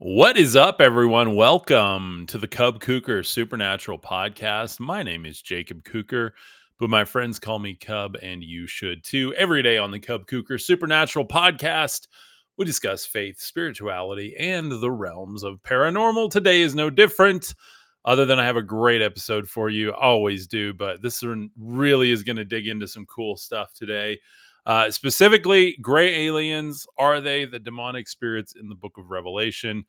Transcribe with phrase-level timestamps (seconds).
[0.00, 1.34] What is up, everyone?
[1.34, 4.78] Welcome to the Cub Kuker Supernatural Podcast.
[4.78, 6.30] My name is Jacob Kuker,
[6.78, 9.34] but my friends call me Cub, and you should too.
[9.34, 12.06] Every day on the Cub Kuker Supernatural Podcast,
[12.56, 16.30] we discuss faith, spirituality, and the realms of paranormal.
[16.30, 17.56] Today is no different,
[18.04, 19.92] other than I have a great episode for you.
[19.94, 24.20] Always do, but this one really is going to dig into some cool stuff today.
[24.68, 29.82] Uh, specifically, gray aliens are they the demonic spirits in the book of Revelation?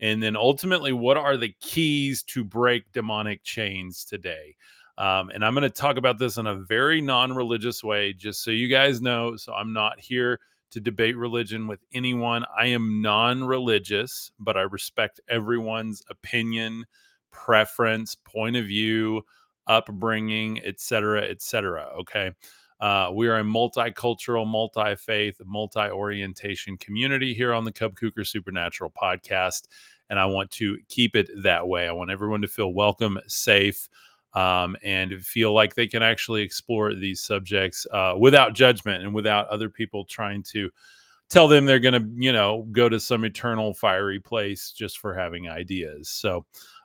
[0.00, 4.56] And then ultimately, what are the keys to break demonic chains today?
[4.98, 8.42] Um, and I'm going to talk about this in a very non religious way, just
[8.42, 9.36] so you guys know.
[9.36, 10.40] So I'm not here
[10.72, 12.44] to debate religion with anyone.
[12.58, 16.84] I am non religious, but I respect everyone's opinion,
[17.30, 19.22] preference, point of view,
[19.68, 21.92] upbringing, etc., etc.
[22.00, 22.32] Okay.
[22.80, 28.26] Uh, we are a multicultural, multi faith, multi orientation community here on the Cub Kuker
[28.26, 29.68] Supernatural podcast.
[30.10, 31.88] And I want to keep it that way.
[31.88, 33.88] I want everyone to feel welcome, safe,
[34.34, 39.48] um, and feel like they can actually explore these subjects uh, without judgment and without
[39.48, 40.70] other people trying to
[41.30, 45.14] tell them they're going to, you know, go to some eternal fiery place just for
[45.14, 46.08] having ideas.
[46.08, 46.44] So,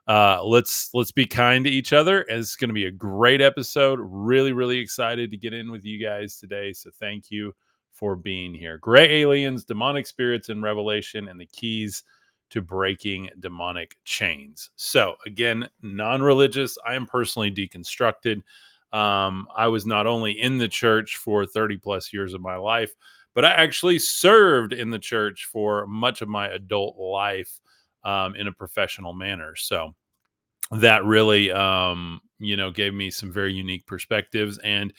[0.09, 2.25] uh, let's let's be kind to each other.
[2.27, 3.99] It's going to be a great episode.
[4.01, 6.73] Really, really excited to get in with you guys today.
[6.73, 7.53] So thank you
[7.93, 8.79] for being here.
[8.79, 12.03] Gray aliens, demonic spirits in Revelation, and the keys
[12.49, 14.71] to breaking demonic chains.
[14.77, 16.75] So again, non-religious.
[16.83, 18.41] I am personally deconstructed.
[18.91, 22.95] Um, I was not only in the church for 30 plus years of my life,
[23.35, 27.59] but I actually served in the church for much of my adult life
[28.03, 29.55] um, in a professional manner.
[29.55, 29.93] So
[30.71, 34.93] that really, um, you know, gave me some very unique perspectives and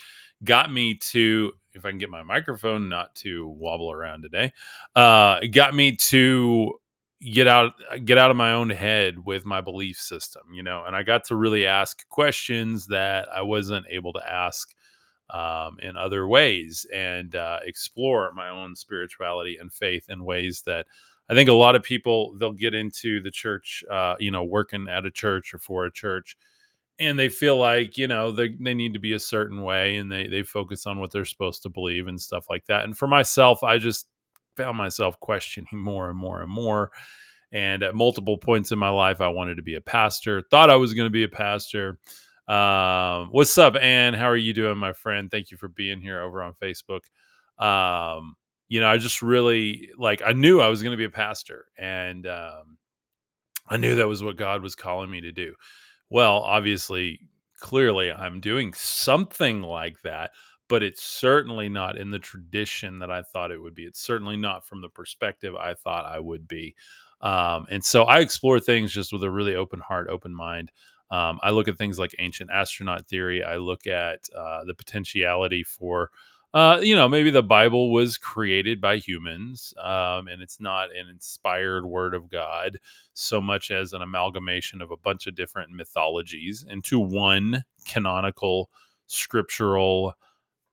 [0.45, 4.53] got me to, if I can get my microphone not to wobble around today,
[4.97, 6.75] uh, got me to
[7.23, 7.73] get out
[8.05, 11.23] get out of my own head with my belief system you know and i got
[11.23, 14.75] to really ask questions that i wasn't able to ask
[15.29, 20.87] um, in other ways and uh, explore my own spirituality and faith in ways that
[21.31, 24.89] I think a lot of people they'll get into the church, uh, you know, working
[24.89, 26.37] at a church or for a church,
[26.99, 30.11] and they feel like you know they they need to be a certain way, and
[30.11, 32.85] they they focus on what they're supposed to believe and stuff like that.
[32.85, 34.09] And for myself, I just
[34.57, 36.91] found myself questioning more and more and more.
[37.53, 40.43] And at multiple points in my life, I wanted to be a pastor.
[40.51, 41.99] Thought I was going to be a pastor.
[42.47, 44.15] Um, what's up, Ann?
[44.15, 45.31] How are you doing, my friend?
[45.31, 47.03] Thank you for being here over on Facebook.
[47.59, 48.35] Um,
[48.71, 51.67] you know, I just really like I knew I was going to be a pastor
[51.77, 52.79] and um
[53.69, 55.55] I knew that was what God was calling me to do.
[56.09, 57.21] Well, obviously,
[57.61, 60.33] clearly I'm doing something like that,
[60.69, 63.85] but it's certainly not in the tradition that I thought it would be.
[63.85, 66.75] It's certainly not from the perspective I thought I would be.
[67.21, 70.73] Um, and so I explore things just with a really open heart, open mind.
[71.11, 73.43] Um, I look at things like ancient astronaut theory.
[73.45, 76.11] I look at uh, the potentiality for
[76.53, 81.09] uh, you know, maybe the Bible was created by humans, um, and it's not an
[81.09, 82.79] inspired word of God
[83.15, 88.71] so much as an amalgamation of a bunch of different mythologies into one canonical,
[89.07, 90.15] scriptural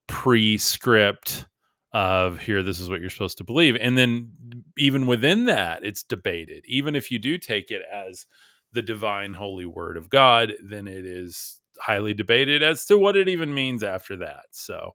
[0.08, 1.46] prescript
[1.94, 3.78] of here, this is what you're supposed to believe.
[3.80, 4.32] And then,
[4.78, 6.64] even within that, it's debated.
[6.68, 8.26] Even if you do take it as
[8.74, 13.30] the divine, holy word of God, then it is highly debated as to what it
[13.30, 14.46] even means after that.
[14.52, 14.92] So,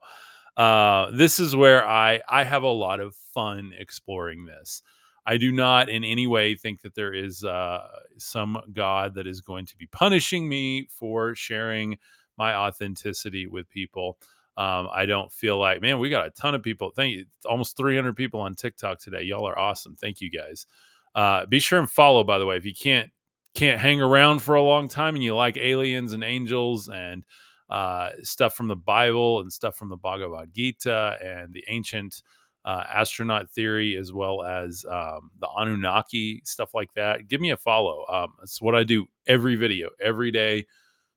[0.56, 4.82] uh, this is where I I have a lot of fun exploring this.
[5.24, 7.86] I do not in any way think that there is uh,
[8.18, 11.96] some God that is going to be punishing me for sharing
[12.36, 14.18] my authenticity with people.
[14.56, 16.90] Um, I don't feel like, man, we got a ton of people.
[16.90, 17.24] Thank you.
[17.46, 19.22] Almost 300 people on TikTok today.
[19.22, 19.96] Y'all are awesome.
[19.96, 20.66] Thank you guys.
[21.14, 23.10] Uh, be sure and follow, by the way, if you can't
[23.54, 27.22] can't hang around for a long time and you like aliens and angels and
[27.72, 32.22] uh, stuff from the Bible and stuff from the Bhagavad Gita and the ancient
[32.66, 37.28] uh, astronaut theory, as well as um, the Anunnaki, stuff like that.
[37.28, 38.04] Give me a follow.
[38.10, 40.66] Um, it's what I do every video, every day.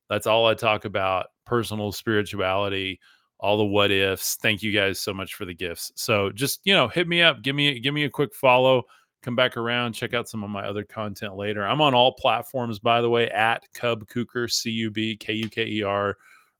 [0.09, 3.01] That's all I talk about personal spirituality,
[3.37, 4.35] all the what ifs.
[4.35, 5.91] Thank you guys so much for the gifts.
[5.95, 8.83] So just, you know, hit me up, give me, give me a quick follow
[9.23, 11.65] come back around, check out some of my other content later.
[11.65, 15.49] I'm on all platforms, by the way, at Cub Kuker, C U B K U
[15.49, 16.15] K E R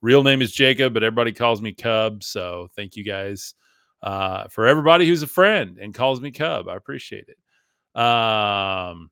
[0.05, 2.23] real name is Jacob, but everybody calls me Cub.
[2.23, 3.55] So thank you guys
[4.03, 6.69] uh, for everybody who's a friend and calls me Cub.
[6.69, 7.99] I appreciate it.
[7.99, 9.09] Um,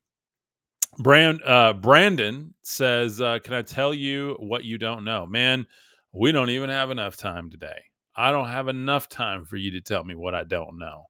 [0.99, 5.65] Brand uh, Brandon says, uh, "Can I tell you what you don't know, man?
[6.11, 7.81] We don't even have enough time today.
[8.15, 11.05] I don't have enough time for you to tell me what I don't know.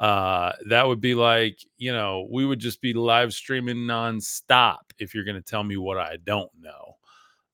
[0.00, 5.14] Uh, that would be like, you know, we would just be live streaming nonstop if
[5.14, 6.97] you're going to tell me what I don't know.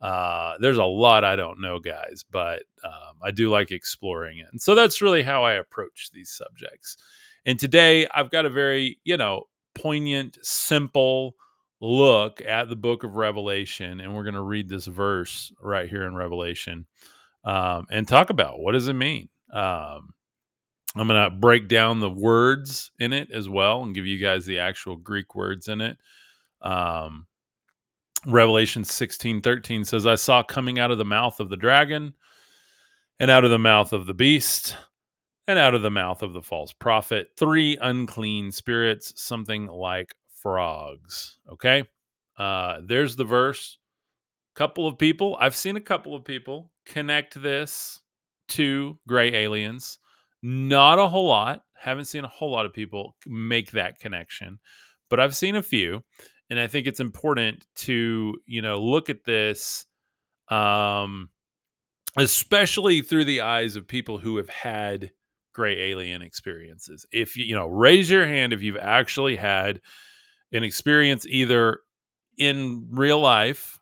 [0.04, 4.48] Uh, there's a lot I don't know, guys, but um, I do like exploring it.
[4.52, 6.98] And so that's really how I approach these subjects.
[7.46, 11.36] And today I've got a very, you know, poignant, simple
[11.80, 14.00] look at the book of Revelation.
[14.00, 16.84] And we're going to read this verse right here in Revelation
[17.44, 19.30] um, and talk about what does it mean.
[19.54, 20.12] Um,
[20.96, 24.44] I'm going to break down the words in it as well and give you guys
[24.44, 25.96] the actual Greek words in it.
[26.60, 27.26] Um,
[28.26, 32.14] Revelation 16 13 says, I saw coming out of the mouth of the dragon
[33.20, 34.76] and out of the mouth of the beast
[35.46, 41.36] and out of the mouth of the false prophet three unclean spirits, something like frogs.
[41.50, 41.84] Okay.
[42.38, 43.78] Uh, there's the verse.
[44.54, 48.00] Couple of people, I've seen a couple of people connect this
[48.50, 49.98] to gray aliens.
[50.42, 51.64] Not a whole lot.
[51.74, 54.60] Haven't seen a whole lot of people make that connection,
[55.10, 56.04] but I've seen a few
[56.50, 59.86] and I think it's important to you know look at this,
[60.48, 61.30] um,
[62.16, 65.10] especially through the eyes of people who have had
[65.52, 67.06] gray alien experiences.
[67.12, 69.80] If you you know, raise your hand if you've actually had
[70.52, 71.80] an experience either
[72.38, 73.78] in real life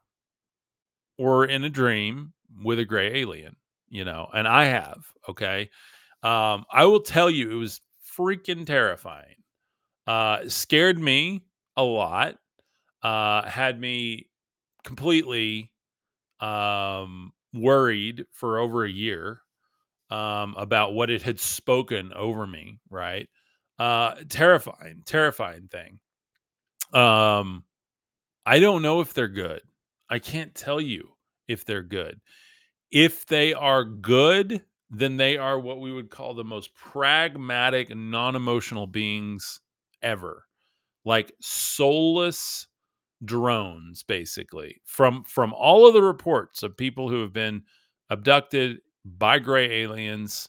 [1.19, 2.33] or in a dream
[2.63, 3.57] with a gray alien.
[3.89, 5.05] You know, and I have.
[5.29, 5.69] Okay,
[6.23, 7.81] um, I will tell you, it was
[8.19, 9.37] freaking terrifying.
[10.07, 11.43] Uh, scared me
[11.77, 12.37] a lot
[13.03, 14.29] uh, had me
[14.85, 15.71] completely
[16.41, 19.43] um, worried for over a year
[20.11, 22.79] um, about what it had spoken over me.
[22.91, 23.29] Right,
[23.79, 26.01] uh, terrifying, terrifying thing.
[26.99, 27.65] Um,
[28.47, 29.63] I don't know if they're good.
[30.11, 31.15] I can't tell you
[31.49, 32.21] if they're good.
[32.91, 38.37] If they are good, then they are what we would call the most pragmatic, non
[38.37, 39.61] emotional beings
[40.03, 40.47] ever.
[41.05, 42.67] Like soulless
[43.25, 47.63] drones basically from from all of the reports of people who have been
[48.11, 50.49] abducted by gray aliens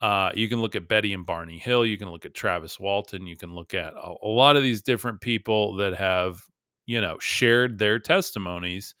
[0.00, 3.26] uh, you can look at betty and barney hill you can look at travis walton
[3.26, 6.42] you can look at a, a lot of these different people that have
[6.86, 8.94] you know shared their testimonies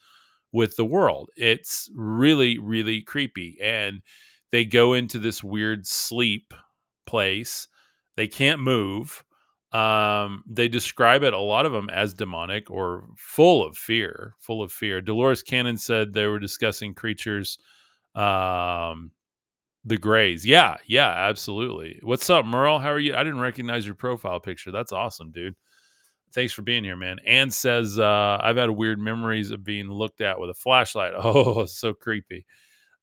[0.52, 1.30] with the world.
[1.36, 4.00] It's really really creepy and
[4.52, 6.54] they go into this weird sleep
[7.06, 7.68] place.
[8.16, 9.22] They can't move
[9.72, 14.62] um they describe it a lot of them as demonic or full of fear full
[14.62, 15.00] of fear.
[15.02, 17.58] Dolores cannon said they were discussing creatures
[18.14, 19.10] um
[19.84, 21.98] the grays yeah yeah absolutely.
[22.02, 22.78] What's up merle?
[22.78, 23.14] How are you?
[23.14, 24.70] I didn't recognize your profile picture.
[24.72, 25.54] That's awesome dude.
[26.34, 27.18] Thanks for being here man.
[27.26, 31.14] And says uh i've had weird memories of being looked at with a flashlight.
[31.18, 32.46] Oh so creepy.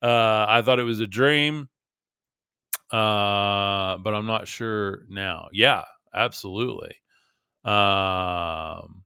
[0.01, 1.69] Uh i thought it was a dream
[2.91, 5.47] uh but i'm not sure now.
[5.51, 5.83] Yeah
[6.15, 6.95] absolutely.
[7.65, 9.03] Um,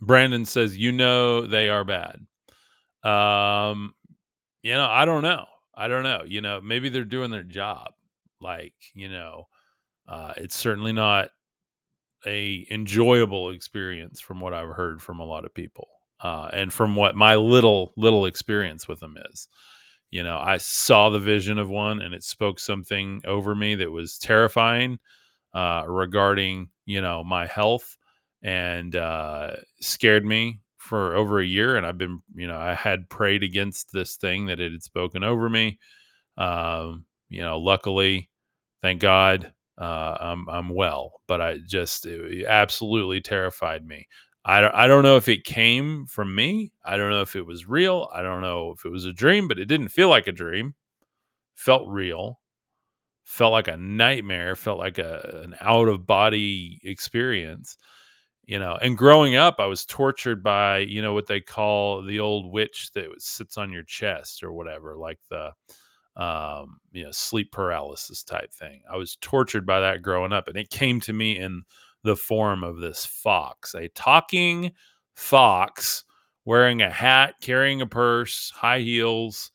[0.00, 2.26] Brandon says, "You know they are bad."
[3.04, 3.94] Um,
[4.62, 5.46] you know, I don't know.
[5.74, 6.22] I don't know.
[6.26, 7.94] You know, maybe they're doing their job.
[8.40, 9.48] Like, you know,
[10.08, 11.30] uh, it's certainly not
[12.26, 15.88] a enjoyable experience from what I've heard from a lot of people,
[16.20, 19.48] uh, and from what my little little experience with them is.
[20.10, 23.90] You know, I saw the vision of one, and it spoke something over me that
[23.92, 24.98] was terrifying
[25.58, 27.96] uh, regarding you know my health
[28.42, 31.76] and uh, scared me for over a year.
[31.76, 35.24] And I've been you know I had prayed against this thing that it had spoken
[35.24, 35.80] over me.
[36.36, 38.30] Um, you know, luckily,
[38.82, 41.20] thank God, uh, I'm I'm well.
[41.26, 44.06] But I just it absolutely terrified me.
[44.44, 46.70] I don't, I don't know if it came from me.
[46.84, 48.08] I don't know if it was real.
[48.14, 50.76] I don't know if it was a dream, but it didn't feel like a dream.
[51.56, 52.38] Felt real
[53.28, 57.76] felt like a nightmare, felt like a, an out of body experience,
[58.46, 58.78] you know.
[58.80, 62.90] And growing up, I was tortured by, you know, what they call the old witch
[62.94, 65.52] that sits on your chest or whatever, like the,
[66.16, 68.80] um, you know, sleep paralysis type thing.
[68.90, 71.64] I was tortured by that growing up, and it came to me in
[72.04, 74.72] the form of this fox, a talking
[75.16, 76.02] fox
[76.46, 79.52] wearing a hat, carrying a purse, high heels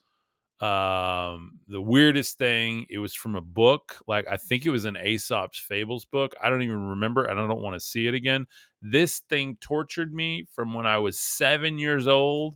[0.63, 3.97] um, the weirdest thing, it was from a book.
[4.07, 6.33] Like I think it was an Aesop's Fables book.
[6.41, 8.47] I don't even remember, and I don't want to see it again.
[8.81, 12.55] This thing tortured me from when I was seven years old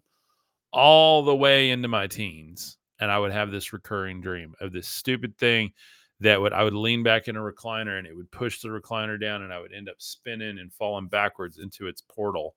[0.71, 2.77] all the way into my teens.
[2.99, 5.73] And I would have this recurring dream of this stupid thing
[6.21, 9.19] that would I would lean back in a recliner and it would push the recliner
[9.19, 12.55] down and I would end up spinning and falling backwards into its portal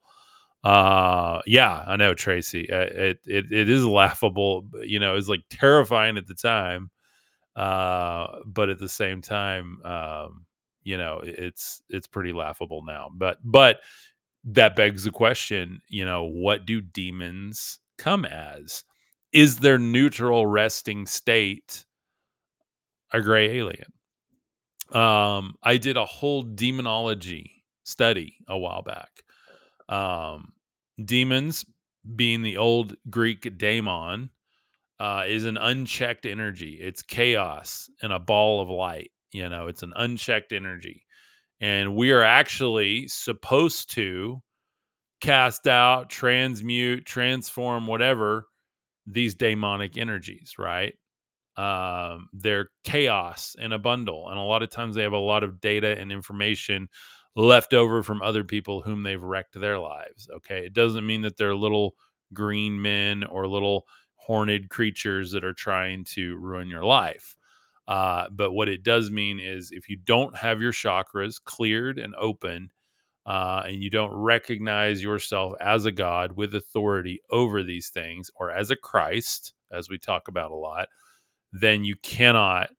[0.64, 2.71] uh, yeah, I know Tracy.
[2.71, 4.67] Uh, it it it is laughable.
[4.83, 6.90] You know, it's like terrifying at the time.
[7.57, 10.47] Uh, but at the same time, um,
[10.85, 13.11] you know, it's it's pretty laughable now.
[13.14, 13.81] But but
[14.45, 18.85] that begs the question, you know, what do demons come as?
[19.33, 21.85] Is their neutral resting state
[23.12, 23.93] a gray alien?
[24.93, 29.23] Um, I did a whole demonology study a while back.
[29.90, 30.52] Um,
[31.04, 31.66] demons,
[32.16, 34.30] being the old Greek daemon,
[35.00, 36.78] uh, is an unchecked energy.
[36.80, 39.11] It's chaos and a ball of light.
[39.32, 41.04] You know, it's an unchecked energy.
[41.61, 44.40] And we are actually supposed to
[45.20, 48.47] cast out, transmute, transform, whatever
[49.06, 50.94] these demonic energies, right?
[51.56, 54.30] Um, they're chaos in a bundle.
[54.30, 56.88] And a lot of times they have a lot of data and information
[57.37, 60.29] left over from other people whom they've wrecked their lives.
[60.37, 60.67] Okay.
[60.67, 61.95] It doesn't mean that they're little
[62.33, 67.37] green men or little horned creatures that are trying to ruin your life.
[67.89, 72.15] Uh, but what it does mean is if you don't have your chakras cleared and
[72.17, 72.71] open,
[73.27, 78.51] uh, and you don't recognize yourself as a God with authority over these things or
[78.51, 80.89] as a Christ, as we talk about a lot,
[81.53, 82.71] then you cannot,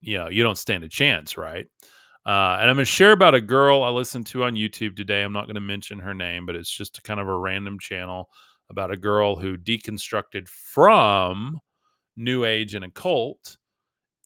[0.00, 1.66] you know, you don't stand a chance, right?
[2.26, 5.22] Uh, and I'm going to share about a girl I listened to on YouTube today.
[5.22, 8.28] I'm not going to mention her name, but it's just kind of a random channel
[8.68, 11.58] about a girl who deconstructed from
[12.16, 13.56] New Age and occult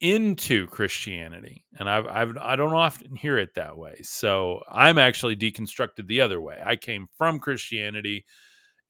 [0.00, 1.64] into Christianity.
[1.78, 3.96] And I've, I've I don't often hear it that way.
[4.02, 6.60] So I'm actually deconstructed the other way.
[6.64, 8.24] I came from Christianity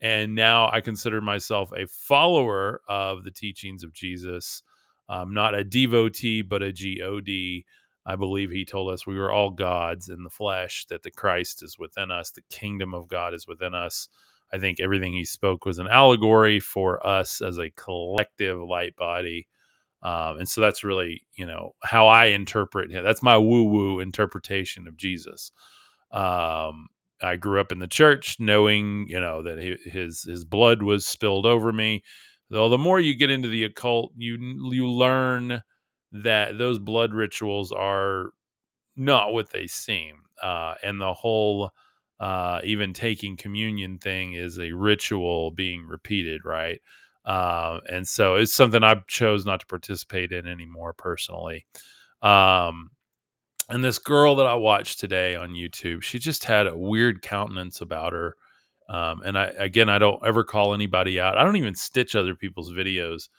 [0.00, 4.62] and now I consider myself a follower of the teachings of Jesus.
[5.08, 7.64] I'm not a devotee, but a God.
[8.06, 11.62] I believe he told us we were all gods in the flesh, that the Christ
[11.62, 14.08] is within us, the kingdom of God is within us.
[14.52, 19.48] I think everything he spoke was an allegory for us as a collective light body.
[20.02, 23.02] Um, and so that's really, you know, how I interpret him.
[23.04, 25.50] That's my woo woo interpretation of Jesus.
[26.12, 26.88] Um,
[27.22, 31.46] I grew up in the church knowing, you know, that his his blood was spilled
[31.46, 32.02] over me.
[32.50, 34.36] Though the more you get into the occult, you
[34.70, 35.62] you learn
[36.14, 38.30] that those blood rituals are
[38.96, 40.22] not what they seem.
[40.40, 41.70] Uh, and the whole
[42.20, 46.80] uh, even taking communion thing is a ritual being repeated, right?
[47.24, 51.66] Uh, and so it's something I chose not to participate in anymore personally.
[52.22, 52.90] Um,
[53.68, 57.80] and this girl that I watched today on YouTube, she just had a weird countenance
[57.80, 58.36] about her.
[58.88, 61.38] Um, and I, again, I don't ever call anybody out.
[61.38, 63.30] I don't even stitch other people's videos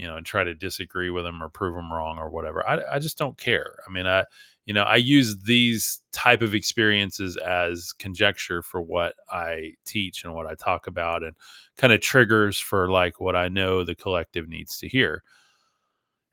[0.00, 2.66] you know, and try to disagree with them or prove them wrong or whatever.
[2.66, 3.76] I, I just don't care.
[3.86, 4.24] I mean, I,
[4.64, 10.34] you know, I use these type of experiences as conjecture for what I teach and
[10.34, 11.36] what I talk about and
[11.76, 15.22] kind of triggers for like what I know the collective needs to hear.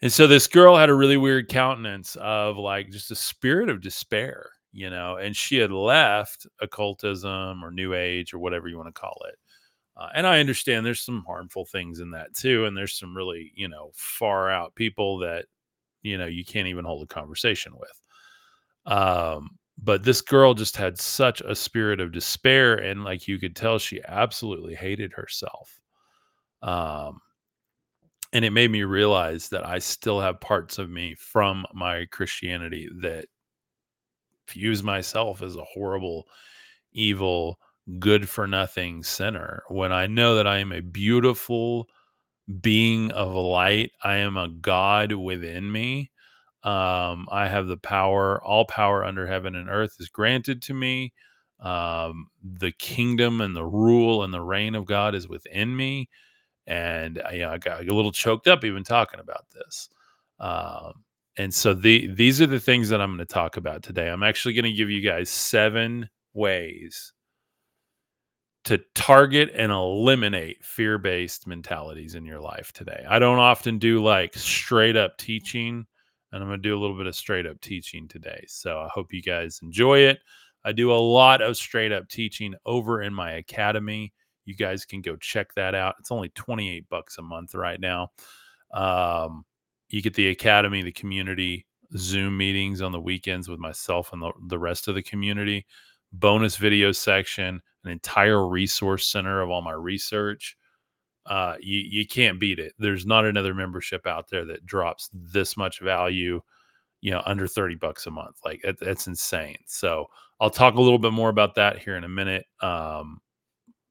[0.01, 3.81] And so this girl had a really weird countenance of like just a spirit of
[3.81, 8.87] despair, you know, and she had left occultism or new age or whatever you want
[8.87, 9.37] to call it
[9.97, 12.65] uh, and I understand there's some harmful things in that too.
[12.65, 15.45] And there's some really, you know, far out people that,
[16.03, 18.01] you know, you can't even hold a conversation with.
[18.85, 22.75] Um, but this girl just had such a spirit of despair.
[22.75, 25.79] And like you could tell, she absolutely hated herself.
[26.61, 27.19] Um,
[28.33, 32.89] and it made me realize that I still have parts of me from my Christianity
[33.01, 33.25] that
[34.49, 36.27] views myself as a horrible,
[36.91, 37.59] evil,
[37.99, 41.87] good for nothing sinner when I know that I am a beautiful
[42.61, 43.91] being of light.
[44.03, 46.11] I am a God within me.
[46.63, 51.13] Um, I have the power, all power under heaven and earth is granted to me.
[51.59, 56.09] Um, the kingdom and the rule and the reign of God is within me.
[56.67, 59.89] And I, uh, you know, I got a little choked up even talking about this.
[60.39, 61.03] Um,
[61.37, 64.09] and so the these are the things that I'm going to talk about today.
[64.09, 67.13] I'm actually going to give you guys seven ways
[68.67, 73.05] to target and eliminate fear based mentalities in your life today.
[73.07, 75.85] I don't often do like straight up teaching,
[76.31, 78.43] and I'm going to do a little bit of straight up teaching today.
[78.47, 80.19] So I hope you guys enjoy it.
[80.65, 84.13] I do a lot of straight up teaching over in my academy.
[84.43, 85.95] You guys can go check that out.
[85.99, 88.11] It's only 28 bucks a month right now.
[88.73, 89.45] Um,
[89.89, 94.31] you get the academy, the community, Zoom meetings on the weekends with myself and the,
[94.47, 95.65] the rest of the community
[96.13, 100.57] bonus video section, an entire resource center of all my research.
[101.25, 102.73] Uh, you you can't beat it.
[102.79, 106.41] There's not another membership out there that drops this much value,
[107.01, 108.37] you know, under 30 bucks a month.
[108.45, 109.57] Like it, that's insane.
[109.67, 110.07] So
[110.39, 113.19] I'll talk a little bit more about that here in a minute um,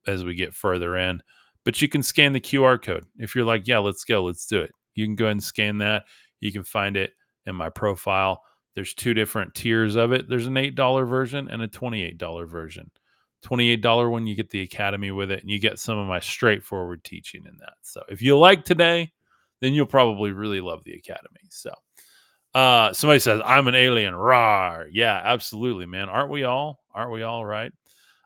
[0.06, 1.22] as we get further in.
[1.64, 4.60] But you can scan the QR code if you're like, yeah, let's go, let's do
[4.60, 4.70] it.
[4.94, 6.04] You can go ahead and scan that.
[6.40, 7.12] You can find it
[7.46, 8.42] in my profile
[8.74, 10.28] There's two different tiers of it.
[10.28, 12.90] There's an $8 version and a $28 version.
[13.44, 17.04] $28 one, you get the academy with it, and you get some of my straightforward
[17.04, 17.74] teaching in that.
[17.82, 19.12] So if you like today,
[19.60, 21.40] then you'll probably really love the academy.
[21.50, 21.72] So
[22.54, 24.14] uh somebody says, I'm an alien.
[24.14, 24.86] Rar.
[24.90, 26.08] Yeah, absolutely, man.
[26.08, 26.80] Aren't we all?
[26.94, 27.72] Aren't we all right?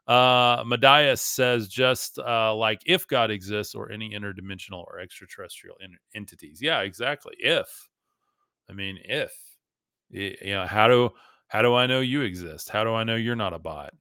[0.07, 5.99] Uh Madias says just uh like if God exists or any interdimensional or extraterrestrial en-
[6.15, 6.61] entities.
[6.63, 7.35] Yeah, exactly.
[7.39, 7.89] If.
[8.69, 9.33] I mean, if.
[10.11, 11.11] You know, how do
[11.49, 12.71] how do I know you exist?
[12.71, 13.93] How do I know you're not a bot?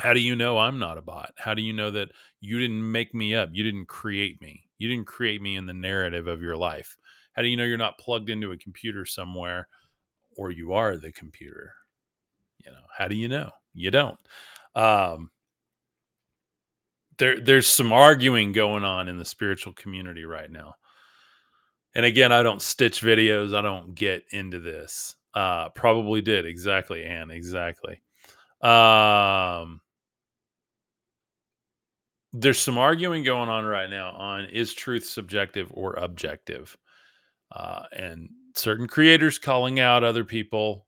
[0.00, 1.32] How do you know I'm not a bot?
[1.36, 3.50] How do you know that you didn't make me up?
[3.52, 4.64] You didn't create me.
[4.78, 6.96] You didn't create me in the narrative of your life.
[7.34, 9.68] How do you know you're not plugged into a computer somewhere
[10.36, 11.74] or you are the computer?
[12.64, 13.50] You know, how do you know?
[13.74, 14.18] You don't.
[14.74, 15.30] Um
[17.18, 20.76] there there's some arguing going on in the spiritual community right now.
[21.94, 23.54] And again, I don't stitch videos.
[23.54, 25.14] I don't get into this.
[25.34, 28.00] Uh probably did exactly, Anne, exactly.
[28.62, 29.82] Um
[32.32, 36.76] there's some arguing going on right now on is truth subjective or objective?
[37.52, 40.86] Uh, and certain creators calling out other people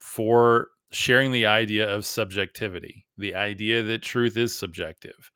[0.00, 5.30] for sharing the idea of subjectivity the idea that truth is subjective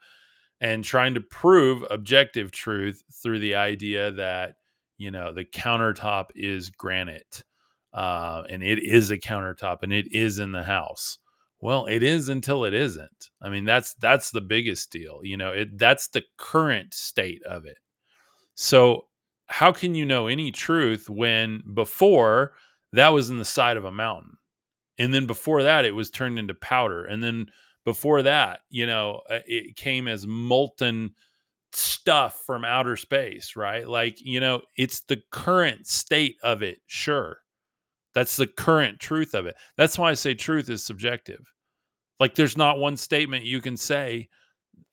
[0.61, 4.55] and trying to prove objective truth through the idea that
[4.99, 7.43] you know the countertop is granite
[7.93, 11.19] uh, and it is a countertop and it is in the house
[11.65, 13.31] well, it is until it isn't.
[13.41, 15.21] I mean, that's that's the biggest deal.
[15.23, 17.79] You know, it that's the current state of it.
[18.55, 19.07] So,
[19.47, 22.53] how can you know any truth when before
[22.93, 24.37] that was in the side of a mountain?
[24.99, 27.07] And then before that it was turned into powder.
[27.07, 27.47] And then
[27.87, 31.15] before that, you know, uh, it came as molten
[31.73, 33.89] stuff from outer space, right?
[33.89, 37.39] Like, you know, it's the current state of it, sure.
[38.15, 39.57] That's the current truth of it.
[39.79, 41.54] That's why I say truth is subjective.
[42.21, 44.29] Like there's not one statement you can say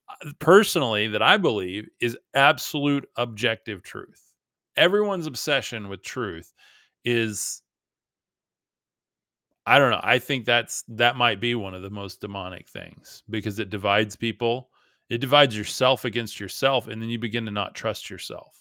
[0.10, 4.22] uh, personally that I believe is absolute objective truth.
[4.78, 6.54] Everyone's obsession with truth
[7.06, 7.62] is
[9.66, 10.02] I don't know.
[10.04, 14.16] I think that's that might be one of the most demonic things because it divides
[14.16, 14.70] people.
[15.10, 18.56] It divides yourself against yourself and then you begin to not trust yourself.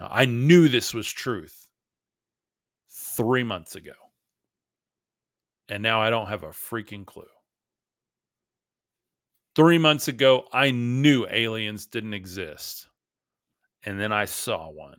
[0.00, 1.68] Now, I knew this was truth
[2.90, 3.92] 3 months ago.
[5.68, 7.24] And now I don't have a freaking clue.
[9.56, 12.88] Three months ago, I knew aliens didn't exist.
[13.84, 14.98] And then I saw one.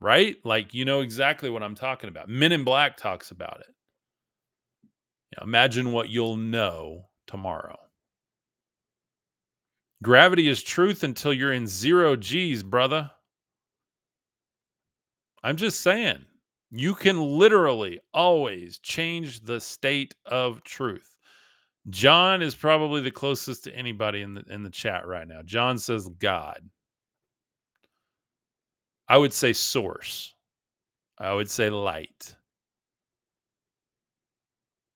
[0.00, 0.36] Right?
[0.44, 2.28] Like, you know exactly what I'm talking about.
[2.28, 5.42] Men in Black talks about it.
[5.42, 7.78] imagine what you'll know tomorrow.
[10.02, 13.08] Gravity is truth until you're in zero G's, brother.
[15.44, 16.24] I'm just saying.
[16.74, 21.14] You can literally always change the state of truth.
[21.90, 25.42] John is probably the closest to anybody in the in the chat right now.
[25.42, 26.62] John says God.
[29.06, 30.34] I would say source.
[31.18, 32.34] I would say light.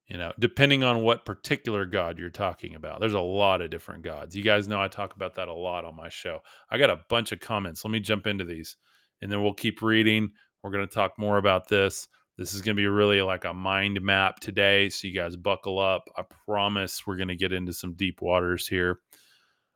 [0.06, 3.00] You know, depending on what particular God you're talking about.
[3.00, 4.34] There's a lot of different gods.
[4.34, 6.38] You guys know I talk about that a lot on my show.
[6.70, 7.84] I got a bunch of comments.
[7.84, 8.76] Let me jump into these
[9.20, 10.30] and then we'll keep reading.
[10.66, 12.08] We're going to talk more about this.
[12.36, 14.88] This is going to be really like a mind map today.
[14.88, 16.08] So you guys buckle up.
[16.16, 18.98] I promise we're going to get into some deep waters here.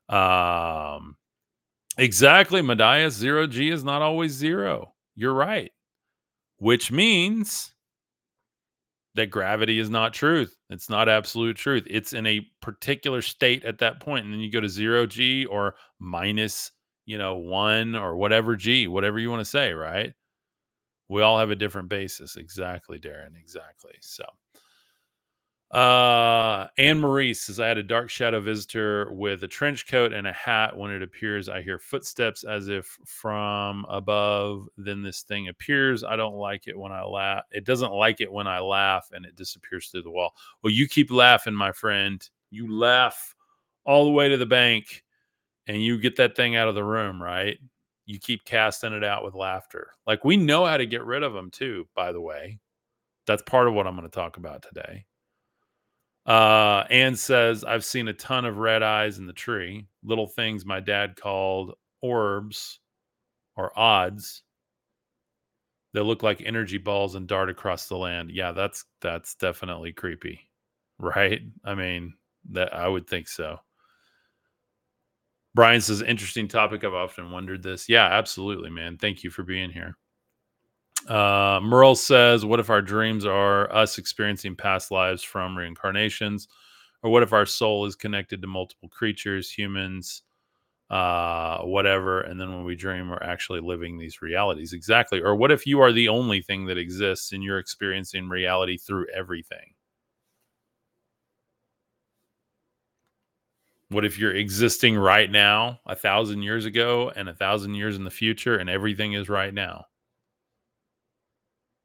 [0.08, 1.16] Um,
[1.96, 2.60] exactly.
[2.60, 4.92] Madias zero G is not always zero.
[5.14, 5.70] You're right.
[6.56, 7.72] Which means
[9.14, 10.56] that gravity is not truth.
[10.70, 11.84] It's not absolute truth.
[11.88, 14.24] It's in a particular state at that point.
[14.24, 16.72] And then you go to zero G or minus,
[17.06, 20.12] you know, one or whatever G, whatever you want to say, right?
[21.10, 22.36] We all have a different basis.
[22.36, 23.36] Exactly, Darren.
[23.36, 23.94] Exactly.
[24.00, 24.24] So,
[25.72, 30.26] uh, Anne Marie says, I had a dark shadow visitor with a trench coat and
[30.26, 30.76] a hat.
[30.76, 34.68] When it appears, I hear footsteps as if from above.
[34.76, 36.04] Then this thing appears.
[36.04, 37.42] I don't like it when I laugh.
[37.50, 40.34] It doesn't like it when I laugh and it disappears through the wall.
[40.62, 42.26] Well, you keep laughing, my friend.
[42.50, 43.34] You laugh
[43.84, 45.04] all the way to the bank
[45.66, 47.58] and you get that thing out of the room, right?
[48.10, 49.92] You keep casting it out with laughter.
[50.04, 52.58] Like we know how to get rid of them too, by the way.
[53.26, 55.04] That's part of what I'm going to talk about today.
[56.26, 60.66] Uh, Anne says, I've seen a ton of red eyes in the tree, little things
[60.66, 62.80] my dad called orbs
[63.56, 64.42] or odds
[65.92, 68.32] that look like energy balls and dart across the land.
[68.32, 70.50] Yeah, that's that's definitely creepy.
[70.98, 71.42] Right?
[71.64, 72.14] I mean,
[72.50, 73.60] that I would think so.
[75.54, 76.84] Brian says, interesting topic.
[76.84, 77.88] I've often wondered this.
[77.88, 78.96] Yeah, absolutely, man.
[78.98, 79.96] Thank you for being here.
[81.08, 86.48] Uh, Merle says, What if our dreams are us experiencing past lives from reincarnations?
[87.02, 90.22] Or what if our soul is connected to multiple creatures, humans,
[90.90, 94.74] uh, whatever, and then when we dream, we're actually living these realities?
[94.74, 95.20] Exactly.
[95.22, 99.06] Or what if you are the only thing that exists and you're experiencing reality through
[99.14, 99.72] everything?
[103.90, 108.04] What if you're existing right now, a thousand years ago, and a thousand years in
[108.04, 109.86] the future, and everything is right now?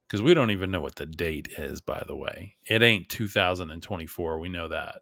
[0.08, 2.56] Because we don't even know what the date is, by the way.
[2.68, 4.40] It ain't 2024.
[4.40, 5.02] We know that.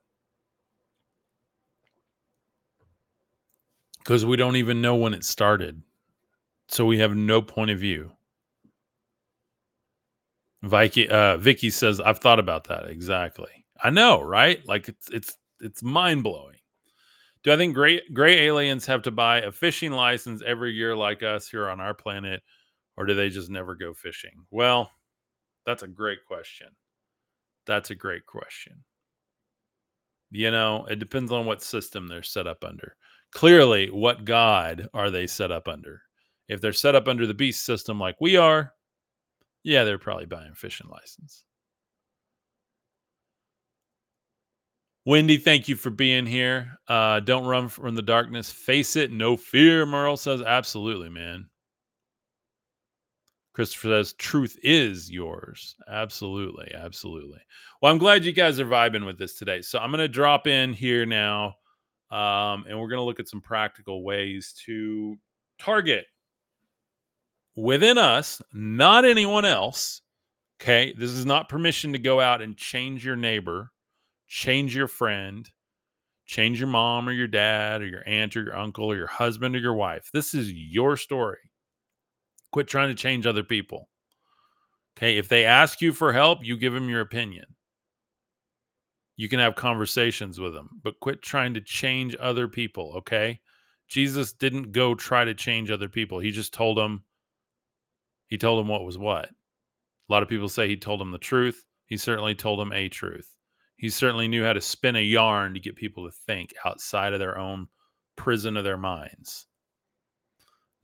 [3.99, 5.81] Because we don't even know when it started.
[6.69, 8.11] So we have no point of view.
[10.63, 12.87] Vicky, uh, Vicky says, I've thought about that.
[12.87, 13.65] Exactly.
[13.83, 14.65] I know, right?
[14.65, 16.52] Like it's it's it's mind blowing.
[17.43, 21.23] Do I think great gray aliens have to buy a fishing license every year like
[21.23, 22.41] us here on our planet,
[22.95, 24.45] or do they just never go fishing?
[24.49, 24.89] Well,
[25.65, 26.67] that's a great question.
[27.65, 28.84] That's a great question.
[30.32, 32.95] You know, it depends on what system they're set up under.
[33.32, 36.01] Clearly, what God are they set up under?
[36.47, 38.73] If they're set up under the beast system like we are,
[39.63, 41.43] yeah, they're probably buying fishing license.
[45.05, 46.77] Wendy, thank you for being here.
[46.87, 48.51] Uh, don't run from the darkness.
[48.51, 49.85] Face it, no fear.
[49.85, 51.49] Merle says, absolutely, man.
[53.53, 55.75] Christopher says, truth is yours.
[55.87, 56.71] Absolutely.
[56.73, 57.39] Absolutely.
[57.81, 59.61] Well, I'm glad you guys are vibing with this today.
[59.61, 61.55] So I'm going to drop in here now
[62.09, 65.17] um, and we're going to look at some practical ways to
[65.59, 66.05] target
[67.55, 70.01] within us, not anyone else.
[70.61, 70.93] Okay.
[70.97, 73.71] This is not permission to go out and change your neighbor,
[74.27, 75.49] change your friend,
[76.25, 79.55] change your mom or your dad or your aunt or your uncle or your husband
[79.55, 80.09] or your wife.
[80.13, 81.39] This is your story.
[82.51, 83.89] Quit trying to change other people.
[84.97, 85.17] Okay.
[85.17, 87.45] If they ask you for help, you give them your opinion.
[89.15, 92.93] You can have conversations with them, but quit trying to change other people.
[92.97, 93.39] Okay.
[93.88, 96.19] Jesus didn't go try to change other people.
[96.19, 97.03] He just told them,
[98.27, 99.25] he told them what was what.
[99.25, 101.63] A lot of people say he told them the truth.
[101.86, 103.32] He certainly told them a truth.
[103.83, 107.19] He certainly knew how to spin a yarn to get people to think outside of
[107.19, 107.67] their own
[108.15, 109.47] prison of their minds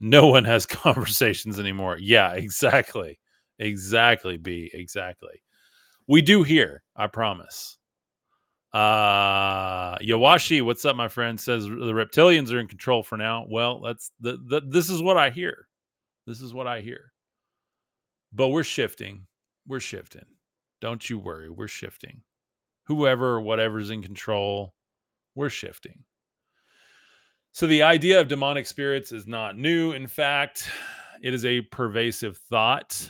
[0.00, 1.98] no one has conversations anymore.
[2.00, 3.18] Yeah, exactly.
[3.58, 4.70] Exactly, B.
[4.72, 5.42] Exactly.
[6.08, 7.76] We do here, I promise.
[8.72, 11.40] Uh Yawashi, what's up, my friend?
[11.40, 13.44] Says the reptilians are in control for now.
[13.48, 15.66] Well, that's the, the this is what I hear.
[16.26, 17.12] This is what I hear.
[18.32, 19.26] But we're shifting.
[19.66, 20.24] We're shifting.
[20.80, 21.50] Don't you worry.
[21.50, 22.22] We're shifting.
[22.90, 24.74] Whoever or whatever's in control,
[25.36, 26.02] we're shifting.
[27.52, 29.92] So the idea of demonic spirits is not new.
[29.92, 30.68] In fact,
[31.22, 33.08] it is a pervasive thought.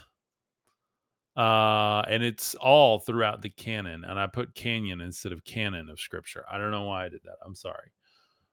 [1.34, 4.04] Uh, and it's all throughout the canon.
[4.04, 6.44] And I put canyon instead of canon of scripture.
[6.52, 7.36] I don't know why I did that.
[7.42, 7.90] I'm sorry.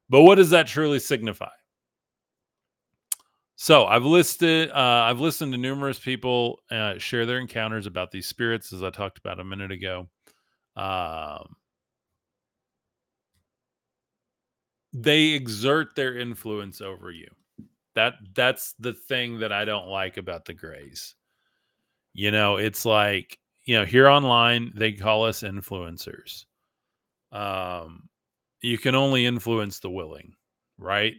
[0.07, 1.51] But what does that truly signify?
[3.57, 8.27] So I've listed, uh, I've listened to numerous people uh, share their encounters about these
[8.27, 10.07] spirits, as I talked about a minute ago.
[10.77, 11.57] Um,
[14.93, 17.27] they exert their influence over you.
[17.95, 21.15] That that's the thing that I don't like about the Greys.
[22.13, 26.45] You know, it's like, you know, here online they call us influencers.
[27.31, 28.09] Um
[28.61, 30.33] you can only influence the willing,
[30.79, 31.15] right?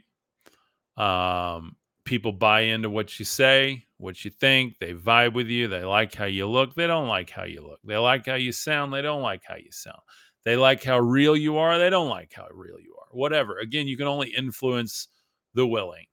[0.99, 1.77] Um
[2.09, 6.14] people buy into what you say, what you think, they vibe with you, they like
[6.14, 7.81] how you look, they don't like how you look.
[7.85, 10.01] They like how you sound, they don't like how you sound.
[10.44, 13.59] They like how real you are, they don't like how real you are whatever.
[13.59, 15.09] Again, you can only influence
[15.55, 16.07] the willing.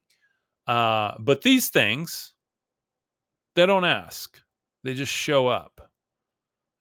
[0.67, 2.33] Uh, but these things,
[3.55, 4.39] they don't ask,
[4.83, 5.89] they just show up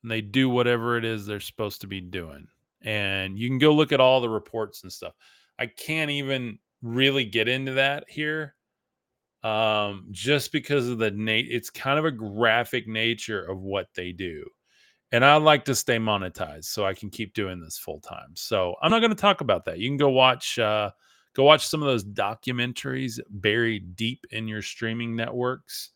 [0.02, 2.46] and they do whatever it is they're supposed to be doing.
[2.82, 5.14] And you can go look at all the reports and stuff.
[5.58, 8.54] I can't even really get into that here
[9.44, 11.46] um, just because of the nate.
[11.48, 14.44] It's kind of a graphic nature of what they do
[15.14, 18.30] and I'd like to stay monetized so I can keep doing this full time.
[18.34, 19.78] So I'm not going to talk about that.
[19.78, 20.90] You can go watch uh,
[21.36, 25.90] go watch some of those documentaries buried deep in your streaming networks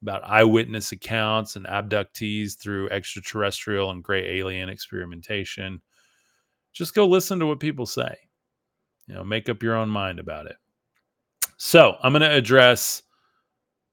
[0.00, 5.78] about eyewitness accounts and abductees through extraterrestrial and gray alien experimentation.
[6.72, 8.16] Just go listen to what people say.
[9.06, 10.56] You know, make up your own mind about it.
[11.64, 13.04] So I'm going to address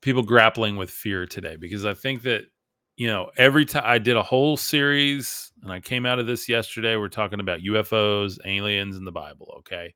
[0.02, 2.46] people grappling with fear today because I think that
[2.98, 6.50] you know, every time I did a whole series and I came out of this
[6.50, 9.54] yesterday, we're talking about UFOs, aliens, and the Bible.
[9.60, 9.94] Okay.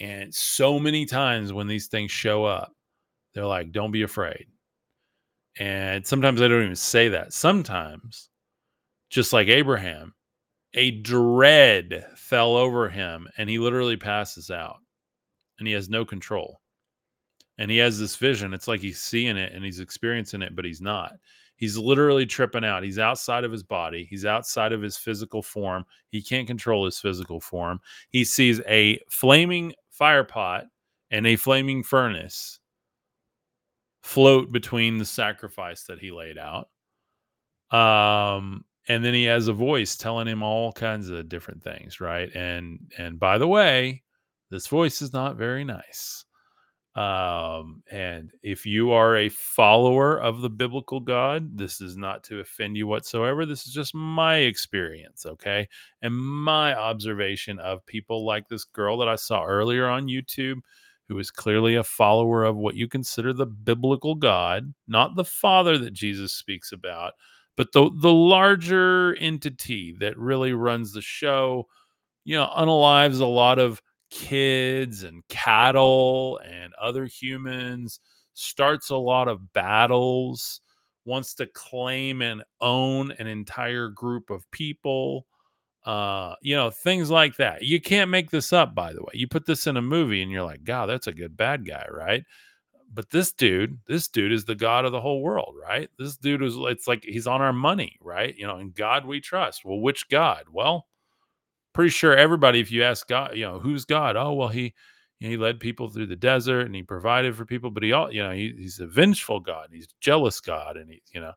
[0.00, 2.72] And so many times when these things show up,
[3.32, 4.46] they're like, don't be afraid.
[5.60, 7.32] And sometimes I don't even say that.
[7.32, 8.28] Sometimes,
[9.08, 10.14] just like Abraham,
[10.74, 14.78] a dread fell over him and he literally passes out
[15.60, 16.58] and he has no control.
[17.58, 18.54] And he has this vision.
[18.54, 21.12] It's like he's seeing it and he's experiencing it, but he's not.
[21.56, 22.82] He's literally tripping out.
[22.82, 24.06] He's outside of his body.
[24.08, 25.84] He's outside of his physical form.
[26.08, 27.80] He can't control his physical form.
[28.08, 30.64] He sees a flaming fire pot
[31.10, 32.58] and a flaming furnace
[34.02, 36.68] float between the sacrifice that he laid out.
[37.70, 42.34] Um, and then he has a voice telling him all kinds of different things, right?
[42.34, 44.02] And and by the way,
[44.50, 46.24] this voice is not very nice.
[46.94, 52.40] Um, and if you are a follower of the biblical God, this is not to
[52.40, 53.46] offend you whatsoever.
[53.46, 55.66] This is just my experience, okay?
[56.02, 60.58] And my observation of people like this girl that I saw earlier on YouTube,
[61.08, 65.78] who is clearly a follower of what you consider the biblical God, not the Father
[65.78, 67.14] that Jesus speaks about,
[67.56, 71.68] but the the larger entity that really runs the show,
[72.24, 77.98] you know, unalives a lot of kids and cattle and other humans,
[78.34, 80.60] starts a lot of battles,
[81.06, 85.26] wants to claim and own an entire group of people.
[85.84, 87.62] Uh, you know, things like that.
[87.62, 89.12] You can't make this up, by the way.
[89.14, 91.86] You put this in a movie and you're like, God, that's a good bad guy,
[91.90, 92.22] right?
[92.94, 95.88] But this dude, this dude is the God of the whole world, right?
[95.98, 98.36] This dude is, it's like he's on our money, right?
[98.36, 99.64] You know, in God we trust.
[99.64, 100.44] Well, which God?
[100.52, 100.86] Well,
[101.72, 104.16] pretty sure everybody, if you ask God, you know, who's God?
[104.16, 104.74] Oh, well, he
[105.20, 108.22] he led people through the desert and he provided for people, but he all you
[108.22, 111.32] know, he, he's a vengeful God, he's jealous God, and he, you know,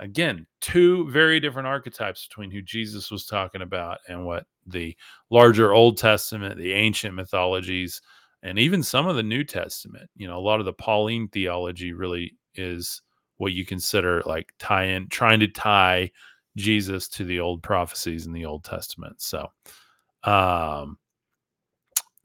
[0.00, 4.96] again, two very different archetypes between who Jesus was talking about and what the
[5.30, 8.00] larger Old Testament, the ancient mythologies,
[8.42, 11.92] and even some of the New Testament, you know, a lot of the Pauline theology
[11.92, 13.02] really is
[13.38, 16.10] what you consider like tie in, trying to tie
[16.56, 19.20] Jesus to the old prophecies in the Old Testament.
[19.20, 19.48] So,
[20.24, 20.98] um,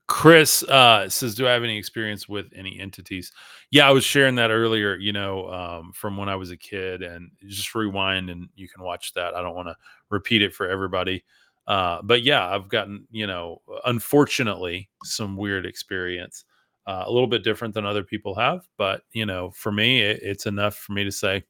[0.07, 3.31] Chris uh, says, "Do I have any experience with any entities?"
[3.71, 4.95] Yeah, I was sharing that earlier.
[4.97, 8.83] You know, um, from when I was a kid, and just rewind and you can
[8.83, 9.33] watch that.
[9.33, 9.77] I don't want to
[10.09, 11.23] repeat it for everybody,
[11.67, 16.45] uh, but yeah, I've gotten you know, unfortunately, some weird experience.
[16.85, 20.19] Uh, a little bit different than other people have, but you know, for me, it,
[20.21, 21.41] it's enough for me to say,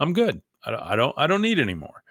[0.00, 0.42] "I'm good.
[0.64, 2.02] I don't, I don't, need anymore."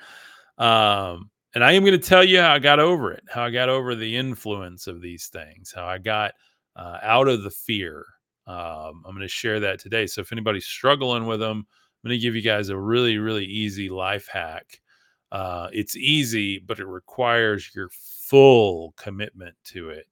[0.57, 3.49] Um, and I am going to tell you how I got over it, how I
[3.49, 6.33] got over the influence of these things, how I got
[6.75, 8.05] uh, out of the fear.
[8.47, 10.07] Um, I'm going to share that today.
[10.07, 11.57] So if anybody's struggling with them,
[12.03, 14.79] I'm going to give you guys a really, really easy life hack.
[15.31, 17.89] Uh, it's easy, but it requires your
[18.29, 20.07] full commitment to it.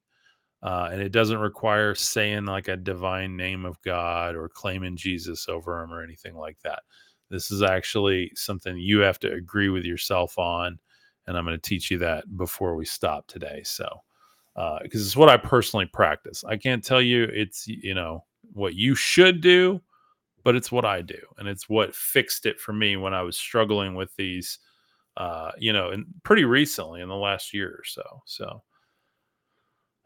[0.62, 5.48] Uh, and it doesn't require saying like a divine name of God or claiming Jesus
[5.48, 6.82] over him or anything like that.
[7.30, 10.78] This is actually something you have to agree with yourself on.
[11.26, 13.62] And I'm going to teach you that before we stop today.
[13.64, 13.88] So,
[14.54, 16.42] because uh, it's what I personally practice.
[16.44, 19.80] I can't tell you it's, you know, what you should do,
[20.42, 21.20] but it's what I do.
[21.38, 24.58] And it's what fixed it for me when I was struggling with these,
[25.16, 28.22] uh, you know, and pretty recently in the last year or so.
[28.26, 28.62] So,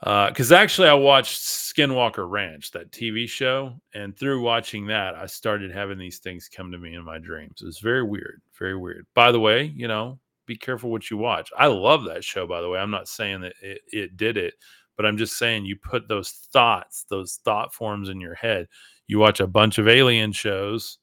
[0.01, 5.27] because uh, actually I watched Skinwalker Ranch, that TV show, and through watching that, I
[5.27, 7.63] started having these things come to me in my dreams.
[7.63, 9.07] It was very weird, very weird.
[9.15, 11.51] By the way, you know, be careful what you watch.
[11.57, 12.47] I love that show.
[12.47, 14.55] By the way, I'm not saying that it, it did it,
[14.97, 18.69] but I'm just saying you put those thoughts, those thought forms in your head.
[19.07, 20.99] You watch a bunch of alien shows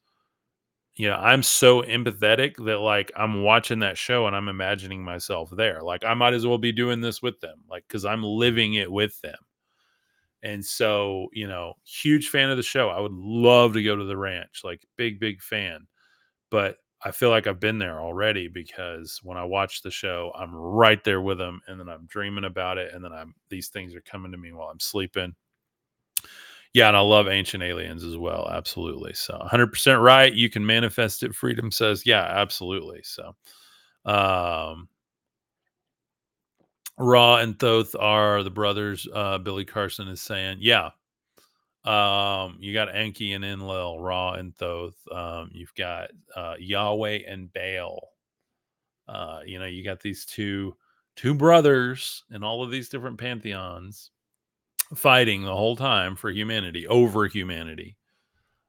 [0.96, 5.50] you know, I'm so empathetic that like I'm watching that show and I'm imagining myself
[5.50, 5.82] there.
[5.82, 8.90] Like I might as well be doing this with them, like because I'm living it
[8.92, 9.38] with them.
[10.42, 12.88] And so, you know, huge fan of the show.
[12.88, 15.86] I would love to go to the ranch, like big, big fan.
[16.50, 20.54] But I feel like I've been there already because when I watch the show, I'm
[20.54, 22.94] right there with them and then I'm dreaming about it.
[22.94, 25.34] And then I'm these things are coming to me while I'm sleeping.
[26.74, 28.48] Yeah, and I love Ancient Aliens as well.
[28.50, 29.12] Absolutely.
[29.12, 30.32] So 100% right.
[30.32, 31.34] You can manifest it.
[31.34, 33.02] Freedom says, yeah, absolutely.
[33.02, 33.34] So,
[34.06, 34.88] um,
[36.98, 39.06] Ra and Thoth are the brothers.
[39.12, 40.90] Uh, Billy Carson is saying, yeah.
[41.84, 44.94] Um, you got Enki and Enlil, Ra and Thoth.
[45.10, 48.08] Um, you've got uh, Yahweh and Baal.
[49.08, 50.76] Uh, you know, you got these two
[51.16, 54.11] two brothers in all of these different pantheons
[54.94, 57.96] fighting the whole time for humanity over humanity.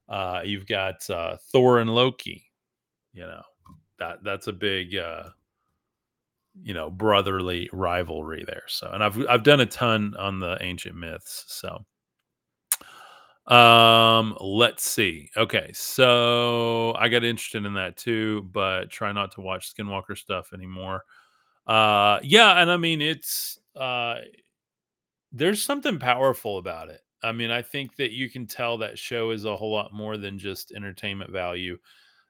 [0.08, 2.44] Uh, you've got uh, Thor and Loki.
[3.12, 3.42] You know
[3.98, 5.30] that that's a big uh,
[6.62, 8.64] you know brotherly rivalry there.
[8.66, 11.44] So, and I've I've done a ton on the ancient myths.
[11.48, 11.84] So,
[13.46, 15.30] Um, let's see.
[15.36, 20.52] Okay, so I got interested in that too, but try not to watch Skinwalker stuff
[20.54, 21.04] anymore.
[21.66, 24.16] Uh, yeah, and I mean it's uh,
[25.34, 27.00] there's something powerful about it.
[27.22, 30.16] I mean, I think that you can tell that show is a whole lot more
[30.16, 31.76] than just entertainment value.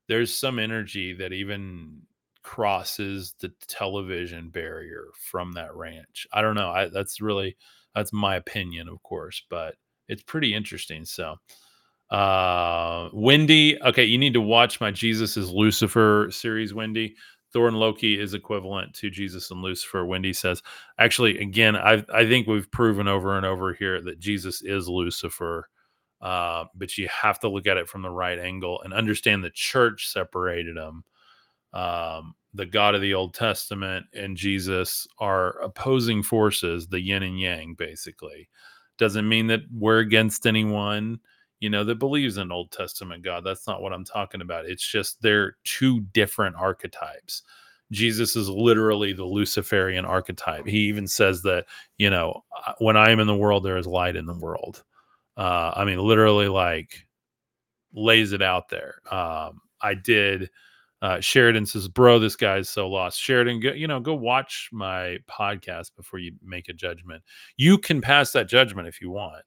[0.08, 2.02] There's some energy that even
[2.42, 6.26] crosses the television barrier from that ranch.
[6.32, 6.70] I don't know.
[6.70, 7.56] I that's really
[7.94, 9.74] that's my opinion, of course, but
[10.08, 11.04] it's pretty interesting.
[11.04, 11.36] So,
[12.10, 17.16] uh, Wendy, okay, you need to watch my Jesus is Lucifer series, Wendy.
[17.54, 20.04] Thor and Loki is equivalent to Jesus and Lucifer.
[20.04, 20.60] Wendy says,
[20.98, 25.70] actually, again, I I think we've proven over and over here that Jesus is Lucifer.
[26.20, 29.50] Uh, but you have to look at it from the right angle and understand the
[29.50, 31.04] church separated them.
[31.72, 37.38] Um, the God of the Old Testament and Jesus are opposing forces, the yin and
[37.38, 38.48] yang, basically.
[38.98, 41.20] Doesn't mean that we're against anyone,
[41.64, 43.42] you know, that believes in Old Testament God.
[43.42, 44.66] That's not what I'm talking about.
[44.66, 47.42] It's just they're two different archetypes.
[47.90, 50.66] Jesus is literally the Luciferian archetype.
[50.66, 51.64] He even says that,
[51.96, 52.44] you know,
[52.80, 54.84] when I am in the world, there is light in the world.
[55.38, 57.06] Uh, I mean, literally, like,
[57.94, 58.96] lays it out there.
[59.10, 60.50] Um, I did.
[61.00, 65.16] Uh, Sheridan says, "Bro, this guy's so lost." Sheridan, go, you know, go watch my
[65.30, 67.22] podcast before you make a judgment.
[67.56, 69.44] You can pass that judgment if you want,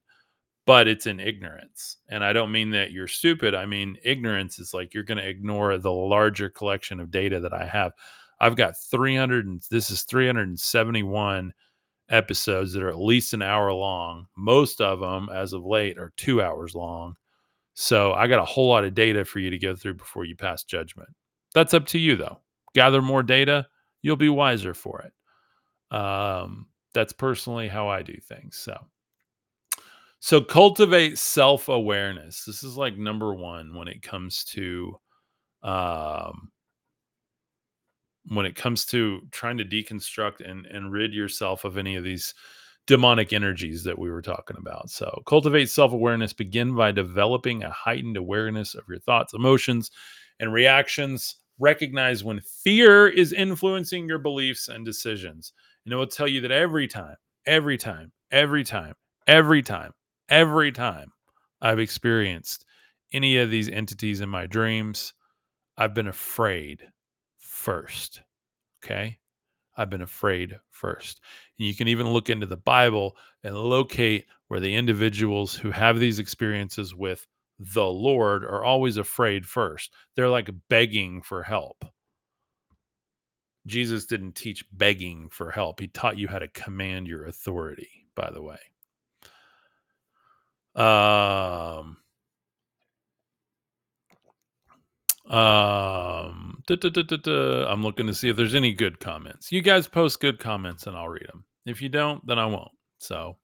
[0.68, 1.98] but it's in ignorance.
[2.10, 3.56] And I don't mean that you're stupid.
[3.56, 7.54] I mean ignorance is like you're going to ignore the larger collection of data that
[7.54, 7.94] I have.
[8.42, 11.54] I've got 300 and this is 371
[12.10, 14.28] episodes that are at least an hour long.
[14.36, 17.16] Most of them, as of late, are two hours long.
[17.74, 20.36] So I got a whole lot of data for you to go through before you
[20.36, 21.10] pass judgment.
[21.54, 22.40] That's up to you, though.
[22.76, 23.68] Gather more data,
[24.02, 25.96] you'll be wiser for it.
[25.96, 28.58] Um, that's personally how I do things.
[28.58, 28.78] So,
[30.20, 32.44] so cultivate self awareness.
[32.44, 34.96] This is like number one when it comes to
[35.64, 36.52] um,
[38.30, 42.34] when it comes to trying to deconstruct and, and rid yourself of any of these
[42.86, 44.90] demonic energies that we were talking about.
[44.90, 46.34] So, cultivate self awareness.
[46.34, 49.92] Begin by developing a heightened awareness of your thoughts, emotions,
[50.40, 51.36] and reactions.
[51.60, 55.54] Recognize when fear is influencing your beliefs and decisions.
[55.86, 58.94] And it will tell you that every time, every time, every time,
[59.26, 59.92] every time,
[60.30, 61.12] every time
[61.62, 62.66] I've experienced
[63.14, 65.14] any of these entities in my dreams,
[65.78, 66.82] I've been afraid
[67.40, 68.22] first.
[68.84, 69.18] Okay.
[69.78, 71.22] I've been afraid first.
[71.60, 76.00] And you can even look into the Bible and locate where the individuals who have
[76.00, 77.28] these experiences with
[77.60, 79.94] the Lord are always afraid first.
[80.16, 81.86] They're like begging for help.
[83.68, 88.32] Jesus didn't teach begging for help, he taught you how to command your authority, by
[88.32, 88.58] the way.
[90.78, 91.98] Um,
[95.28, 99.52] um, duh, duh, duh, I'm looking to see if there's any good comments.
[99.52, 101.46] You guys post good comments and I'll read them.
[101.66, 102.72] If you don't, then I won't.
[103.00, 103.38] So,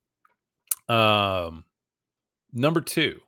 [0.88, 1.65] um,
[2.54, 3.19] number two,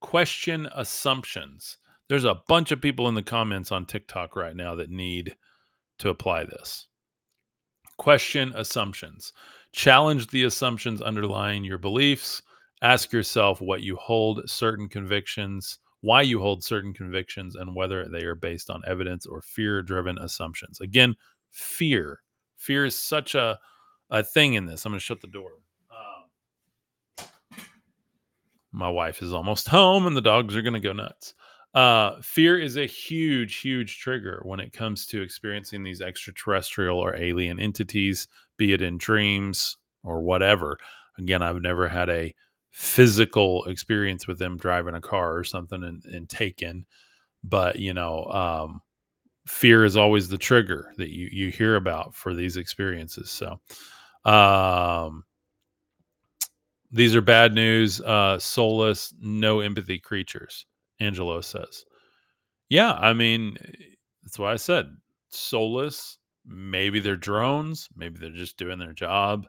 [0.00, 1.76] question assumptions.
[2.08, 5.36] There's a bunch of people in the comments on TikTok right now that need
[5.98, 6.86] to apply this.
[7.98, 9.32] Question assumptions.
[9.72, 12.42] Challenge the assumptions underlying your beliefs.
[12.82, 18.24] Ask yourself what you hold certain convictions why you hold certain convictions and whether they
[18.24, 20.80] are based on evidence or fear driven assumptions.
[20.80, 21.14] Again,
[21.50, 22.22] fear.
[22.56, 23.58] Fear is such a,
[24.10, 24.84] a thing in this.
[24.84, 25.50] I'm going to shut the door.
[25.90, 27.26] Um,
[28.72, 31.34] my wife is almost home and the dogs are going to go nuts.
[31.72, 37.14] Uh, fear is a huge, huge trigger when it comes to experiencing these extraterrestrial or
[37.14, 40.78] alien entities, be it in dreams or whatever.
[41.18, 42.34] Again, I've never had a
[42.70, 46.86] physical experience with them driving a car or something and, and taken
[47.44, 48.80] but you know um,
[49.46, 53.60] fear is always the trigger that you you hear about for these experiences so
[54.30, 55.24] um,
[56.92, 60.66] these are bad news uh, soulless no empathy creatures
[61.00, 61.84] angelo says.
[62.68, 63.56] Yeah i mean
[64.22, 64.86] that's why i said
[65.30, 69.46] soulless maybe they're drones maybe they're just doing their job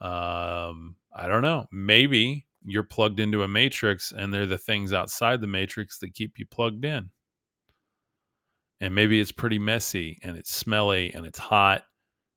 [0.00, 1.66] um, I don't know.
[1.72, 6.38] Maybe you're plugged into a matrix and they're the things outside the matrix that keep
[6.38, 7.10] you plugged in.
[8.80, 11.84] And maybe it's pretty messy and it's smelly and it's hot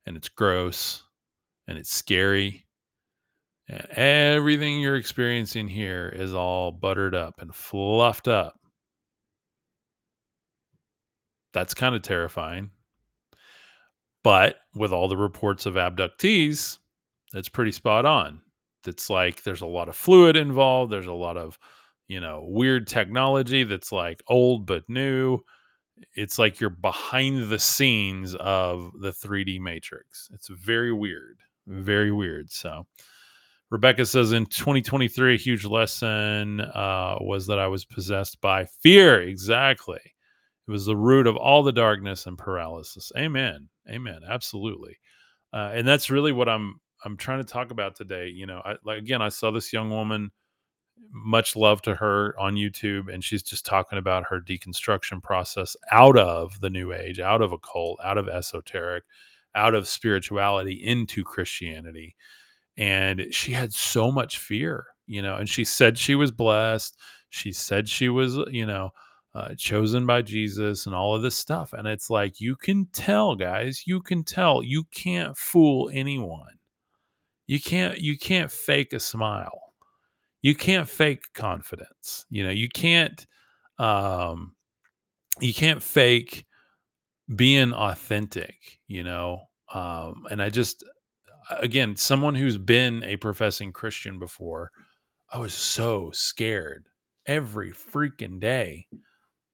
[0.06, 1.04] and it's gross
[1.68, 2.66] and it's scary.
[3.70, 8.60] And everything you're experiencing here is all buttered up and fluffed up.
[11.54, 12.72] That's kind of terrifying.
[14.24, 16.80] But with all the reports of abductees,
[17.32, 18.42] that's pretty spot on.
[18.84, 20.92] That's like there's a lot of fluid involved.
[20.92, 21.58] There's a lot of,
[22.08, 25.40] you know, weird technology that's like old but new.
[26.16, 30.30] It's like you're behind the scenes of the 3D matrix.
[30.34, 31.40] It's very weird.
[31.68, 32.52] Very weird.
[32.52, 32.86] So,
[33.70, 39.22] Rebecca says in 2023, a huge lesson uh, was that I was possessed by fear.
[39.22, 40.02] Exactly.
[40.68, 43.12] It was the root of all the darkness and paralysis.
[43.18, 43.70] Amen.
[43.90, 44.20] Amen.
[44.28, 44.98] Absolutely.
[45.52, 48.30] Uh, and that's really what I'm I'm trying to talk about today.
[48.30, 50.32] You know, I, like again, I saw this young woman.
[51.12, 56.18] Much love to her on YouTube, and she's just talking about her deconstruction process out
[56.18, 59.04] of the New Age, out of occult, out of esoteric,
[59.56, 62.16] out of spirituality into Christianity
[62.78, 66.98] and she had so much fear you know and she said she was blessed
[67.30, 68.90] she said she was you know
[69.36, 73.36] uh, chosen by jesus and all of this stuff and it's like you can tell
[73.36, 76.54] guys you can tell you can't fool anyone
[77.48, 79.74] you can't you can't fake a smile
[80.42, 83.26] you can't fake confidence you know you can't
[83.80, 84.54] um
[85.40, 86.46] you can't fake
[87.36, 88.56] being authentic
[88.88, 89.42] you know
[89.74, 90.84] um and i just
[91.60, 94.72] again, someone who's been a professing Christian before,
[95.32, 96.86] I was so scared
[97.26, 98.88] every freaking day.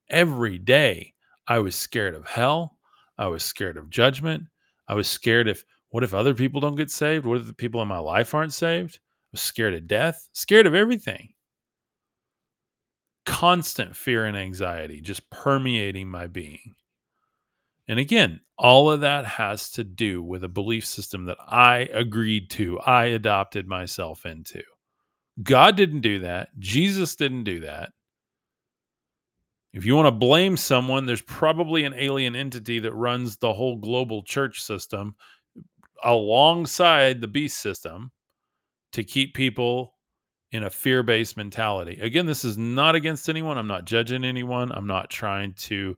[0.09, 1.13] Every day,
[1.47, 2.77] I was scared of hell.
[3.17, 4.43] I was scared of judgment.
[4.87, 7.25] I was scared if what if other people don't get saved?
[7.25, 8.99] What if the people in my life aren't saved?
[9.33, 11.33] I'm scared of death, scared of everything.
[13.25, 16.75] Constant fear and anxiety just permeating my being.
[17.87, 22.51] And again, all of that has to do with a belief system that I agreed
[22.51, 24.61] to, I adopted myself into.
[25.41, 26.49] God didn't do that.
[26.59, 27.91] Jesus didn't do that.
[29.73, 33.77] If you want to blame someone, there's probably an alien entity that runs the whole
[33.77, 35.15] global church system
[36.03, 38.11] alongside the beast system
[38.93, 39.93] to keep people
[40.51, 41.99] in a fear based mentality.
[42.01, 43.57] Again, this is not against anyone.
[43.57, 44.71] I'm not judging anyone.
[44.71, 45.95] I'm not trying to,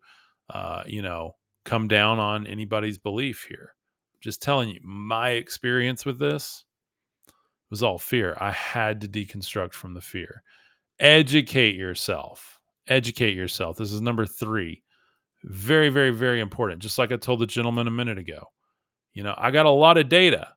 [0.49, 3.75] uh, you know, come down on anybody's belief here.
[4.19, 6.65] Just telling you, my experience with this
[7.69, 8.37] was all fear.
[8.39, 10.43] I had to deconstruct from the fear.
[10.99, 12.59] Educate yourself.
[12.87, 13.77] Educate yourself.
[13.77, 14.83] This is number three.
[15.43, 16.81] Very, very, very important.
[16.81, 18.47] Just like I told the gentleman a minute ago.
[19.13, 20.49] You know, I got a lot of data.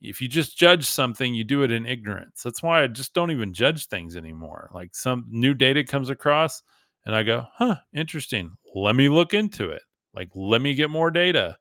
[0.00, 2.42] If you just judge something, you do it in ignorance.
[2.42, 4.68] That's why I just don't even judge things anymore.
[4.74, 6.62] Like some new data comes across,
[7.06, 8.52] and I go, huh, interesting.
[8.74, 9.82] Let me look into it.
[10.14, 11.56] Like, let me get more data.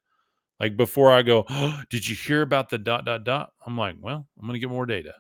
[0.60, 3.52] Like before I go, oh, did you hear about the dot, dot, dot?
[3.66, 5.14] I'm like, well, I'm going to get more data.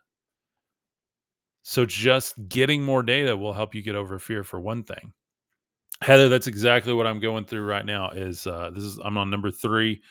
[1.64, 5.14] So just getting more data will help you get over fear for one thing.
[6.02, 8.10] Heather, that's exactly what I'm going through right now.
[8.10, 10.02] Is uh, this is I'm on number three.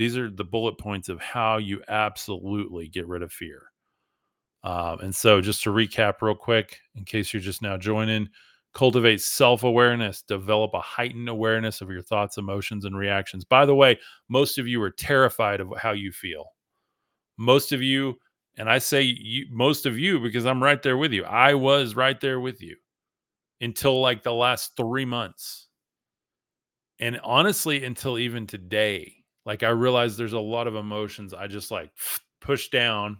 [0.00, 3.70] These are the bullet points of how you absolutely get rid of fear.
[4.64, 8.30] Um, and so, just to recap real quick, in case you're just now joining,
[8.72, 13.44] cultivate self awareness, develop a heightened awareness of your thoughts, emotions, and reactions.
[13.44, 13.98] By the way,
[14.30, 16.46] most of you are terrified of how you feel.
[17.38, 18.18] Most of you,
[18.58, 21.24] and I say you, most of you because I'm right there with you.
[21.24, 22.76] I was right there with you
[23.60, 25.68] until like the last three months.
[27.00, 29.19] And honestly, until even today,
[29.50, 31.90] like I realized there's a lot of emotions I just like
[32.40, 33.18] push down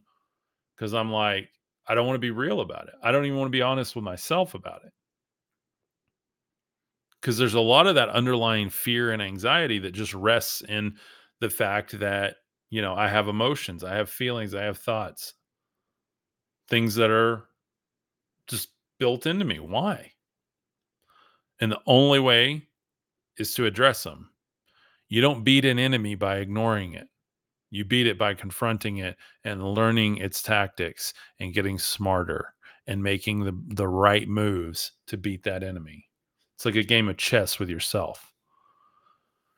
[0.76, 1.49] because I'm like,
[1.89, 2.95] I don't want to be real about it.
[3.03, 4.93] I don't even want to be honest with myself about it.
[7.20, 10.95] Because there's a lot of that underlying fear and anxiety that just rests in
[11.41, 12.37] the fact that
[12.70, 15.35] you know i have emotions i have feelings i have thoughts.
[16.68, 17.49] Things that are
[18.47, 18.68] just
[19.01, 19.59] built into me.
[19.59, 20.12] Why?
[21.61, 22.68] And the only way
[23.37, 24.30] is to address them
[25.11, 27.06] you don't beat an enemy by ignoring it
[27.70, 32.54] you beat it by confronting it and learning its tactics and getting smarter
[32.88, 36.06] and making the, the right moves to beat that enemy
[36.61, 38.34] it's like a game of chess with yourself.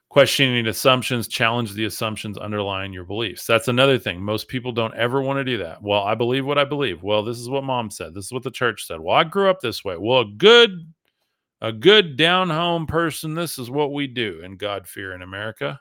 [0.08, 3.44] Questioning assumptions, challenge the assumptions underlying your beliefs.
[3.44, 4.22] That's another thing.
[4.22, 5.82] Most people don't ever want to do that.
[5.82, 7.02] Well, I believe what I believe.
[7.02, 8.14] Well, this is what mom said.
[8.14, 9.00] This is what the church said.
[9.00, 9.96] Well, I grew up this way.
[9.98, 10.70] Well, good
[11.62, 15.78] a good down home person, this is what we do in God fear in America.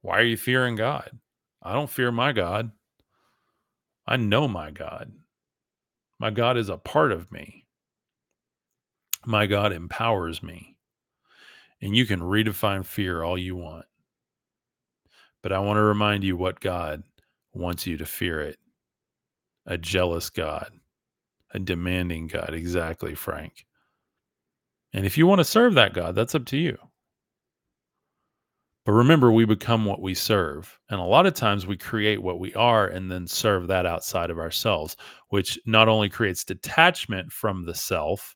[0.00, 1.10] Why are you fearing God?
[1.62, 2.70] I don't fear my God.
[4.06, 5.12] I know my God.
[6.18, 7.66] My God is a part of me.
[9.26, 10.78] My God empowers me.
[11.82, 13.84] And you can redefine fear all you want.
[15.42, 17.02] But I want to remind you what God
[17.52, 18.58] wants you to fear it
[19.66, 20.70] a jealous God,
[21.52, 22.54] a demanding God.
[22.54, 23.66] Exactly, Frank.
[24.92, 26.76] And if you want to serve that God, that's up to you.
[28.86, 30.78] But remember, we become what we serve.
[30.88, 34.30] And a lot of times we create what we are and then serve that outside
[34.30, 34.96] of ourselves,
[35.28, 38.34] which not only creates detachment from the self,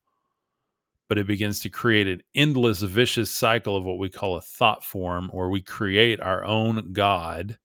[1.09, 4.85] but it begins to create an endless vicious cycle of what we call a thought
[4.85, 7.59] form, where we create our own God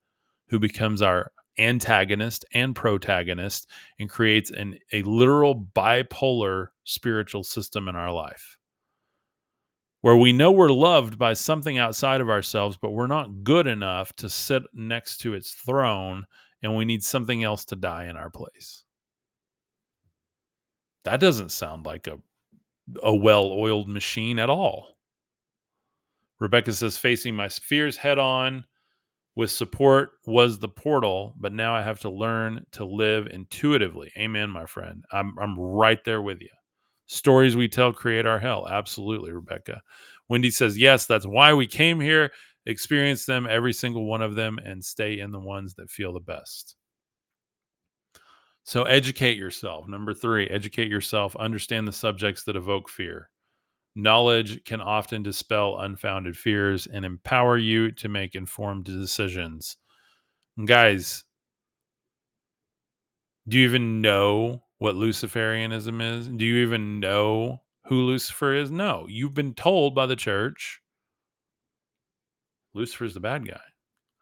[0.47, 7.95] who becomes our antagonist and protagonist and creates an, a literal bipolar spiritual system in
[7.95, 8.57] our life
[10.01, 14.14] where we know we're loved by something outside of ourselves, but we're not good enough
[14.16, 16.26] to sit next to its throne
[16.64, 18.84] and we need something else to die in our place.
[21.05, 22.18] That doesn't sound like a,
[23.03, 24.97] a well oiled machine at all.
[26.39, 28.64] Rebecca says, facing my fears head on
[29.36, 34.12] with support was the portal, but now I have to learn to live intuitively.
[34.18, 35.06] Amen, my friend.
[35.12, 36.50] I'm, I'm right there with you.
[37.08, 38.68] Stories we tell create our hell.
[38.70, 39.82] Absolutely, Rebecca.
[40.28, 42.32] Wendy says, Yes, that's why we came here.
[42.66, 46.20] Experience them, every single one of them, and stay in the ones that feel the
[46.20, 46.76] best.
[48.64, 49.88] So, educate yourself.
[49.88, 51.36] Number three, educate yourself.
[51.38, 53.30] Understand the subjects that evoke fear.
[54.02, 59.78] Knowledge can often dispel unfounded fears and empower you to make informed decisions.
[60.66, 61.24] guys,
[63.47, 66.28] do you even know what Luciferianism is?
[66.28, 68.70] Do you even know who Lucifer is?
[68.72, 69.06] No.
[69.10, 70.80] You've been told by the church
[72.74, 73.60] Lucifer's the bad guy.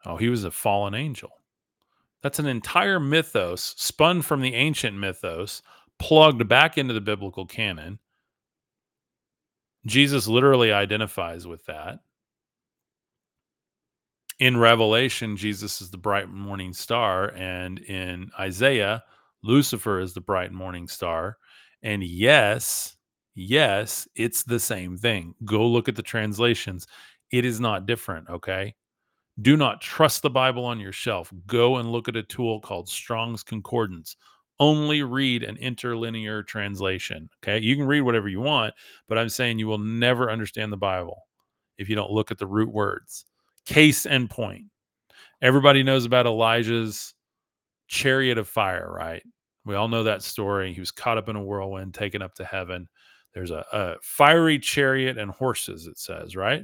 [0.05, 1.31] Oh, he was a fallen angel.
[2.23, 5.61] That's an entire mythos spun from the ancient mythos,
[5.99, 7.99] plugged back into the biblical canon.
[9.87, 11.99] Jesus literally identifies with that.
[14.39, 19.03] In Revelation, Jesus is the bright morning star, and in Isaiah,
[19.41, 21.37] Lucifer is the bright morning star.
[21.81, 22.97] And yes,
[23.33, 25.33] yes, it's the same thing.
[25.45, 26.85] Go look at the translations.
[27.31, 28.29] It is not different.
[28.29, 28.75] Okay.
[29.41, 31.31] Do not trust the Bible on your shelf.
[31.45, 34.17] Go and look at a tool called Strong's Concordance.
[34.59, 37.29] Only read an interlinear translation.
[37.43, 37.63] Okay.
[37.63, 38.73] You can read whatever you want,
[39.07, 41.23] but I'm saying you will never understand the Bible
[41.77, 43.25] if you don't look at the root words.
[43.65, 44.65] Case and point.
[45.41, 47.13] Everybody knows about Elijah's
[47.87, 49.23] chariot of fire, right?
[49.65, 50.73] We all know that story.
[50.73, 52.87] He was caught up in a whirlwind, taken up to heaven.
[53.33, 56.63] There's a, a fiery chariot and horses, it says, right?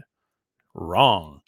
[0.73, 1.41] Wrong.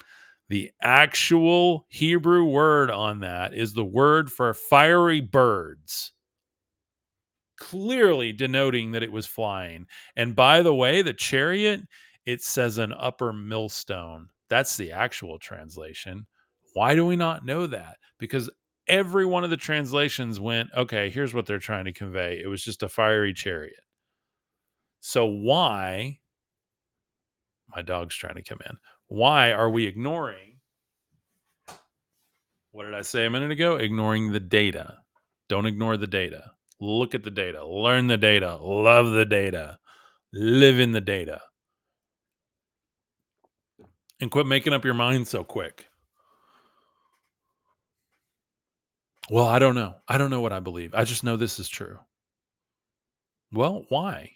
[0.49, 6.11] The actual Hebrew word on that is the word for fiery birds,
[7.57, 9.85] clearly denoting that it was flying.
[10.15, 11.81] And by the way, the chariot,
[12.25, 14.27] it says an upper millstone.
[14.49, 16.25] That's the actual translation.
[16.73, 17.97] Why do we not know that?
[18.19, 18.49] Because
[18.87, 22.41] every one of the translations went, okay, here's what they're trying to convey.
[22.43, 23.79] It was just a fiery chariot.
[24.99, 26.19] So why
[27.75, 28.77] my dog's trying to come in.
[29.07, 30.55] Why are we ignoring
[32.75, 33.77] what did I say a minute ago?
[33.77, 34.97] Ignoring the data.
[35.47, 36.51] Don't ignore the data.
[36.85, 37.65] Look at the data.
[37.65, 38.57] Learn the data.
[38.57, 39.79] Love the data.
[40.33, 41.41] Live in the data.
[44.19, 45.87] And quit making up your mind so quick.
[49.31, 49.95] Well, I don't know.
[50.07, 50.93] I don't know what I believe.
[50.93, 51.97] I just know this is true.
[53.51, 54.31] Well, why?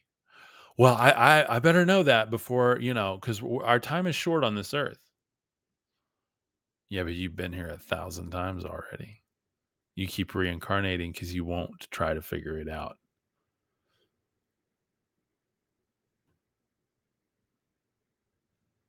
[0.77, 4.43] Well, I I, I better know that before you know, because our time is short
[4.43, 4.99] on this earth.
[6.89, 9.18] Yeah, but you've been here a thousand times already.
[9.99, 12.97] You keep reincarnating because you won't try to figure it out.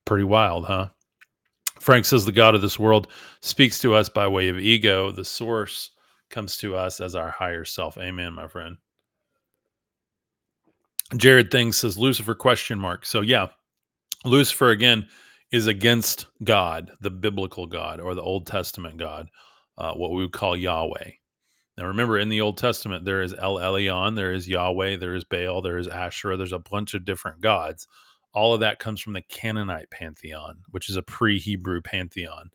[0.05, 0.91] Pretty wild, huh?
[1.81, 3.09] Frank says the God of this world
[3.41, 5.11] speaks to us by way of ego.
[5.11, 5.91] The source
[6.29, 7.99] comes to us as our higher self.
[7.99, 8.77] Amen, my friend.
[11.17, 13.05] Jared Thing says Lucifer question mark.
[13.05, 13.49] So yeah,
[14.25, 15.09] Lucifer again
[15.51, 19.29] is against God, the biblical God or the Old Testament God,
[19.81, 21.11] uh, what we would call Yahweh.
[21.79, 25.25] Now remember, in the Old Testament, there is El Elyon, there is Yahweh, there is
[25.25, 27.89] Baal, there is Asherah, there's a bunch of different gods.
[28.35, 32.51] All of that comes from the Canaanite pantheon, which is a pre-Hebrew pantheon.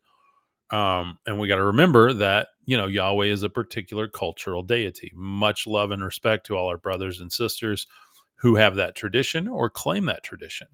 [0.70, 5.12] Um, and we got to remember that you know Yahweh is a particular cultural deity.
[5.14, 7.86] Much love and respect to all our brothers and sisters
[8.36, 10.68] who have that tradition or claim that tradition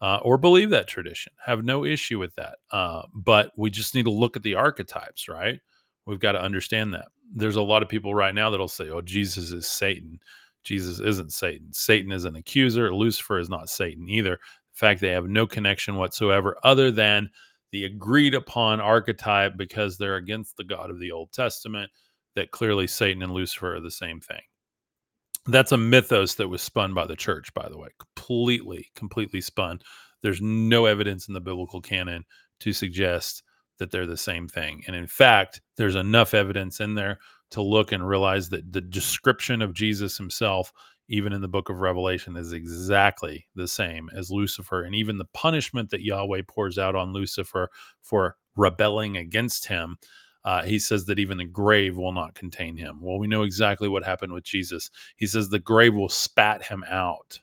[0.00, 1.32] uh, or believe that tradition.
[1.44, 2.56] Have no issue with that.
[2.70, 5.60] Uh, but we just need to look at the archetypes, right?
[6.06, 7.06] We've got to understand that.
[7.34, 10.20] There's a lot of people right now that'll say, oh, Jesus is Satan.
[10.64, 11.72] Jesus isn't Satan.
[11.72, 12.94] Satan is an accuser.
[12.94, 14.32] Lucifer is not Satan either.
[14.32, 14.38] In
[14.74, 17.30] fact, they have no connection whatsoever other than
[17.70, 21.90] the agreed upon archetype because they're against the God of the Old Testament,
[22.34, 24.40] that clearly Satan and Lucifer are the same thing.
[25.46, 29.80] That's a mythos that was spun by the church, by the way, completely, completely spun.
[30.22, 32.24] There's no evidence in the biblical canon
[32.60, 33.43] to suggest
[33.78, 34.82] that they're the same thing.
[34.86, 37.18] And in fact, there's enough evidence in there
[37.50, 40.72] to look and realize that the description of Jesus himself,
[41.08, 44.84] even in the book of Revelation, is exactly the same as Lucifer.
[44.84, 47.68] And even the punishment that Yahweh pours out on Lucifer
[48.02, 49.96] for rebelling against him.
[50.44, 52.98] Uh, he says that even the grave will not contain him.
[53.00, 54.90] Well, we know exactly what happened with Jesus.
[55.16, 57.40] He says the grave will spat him out.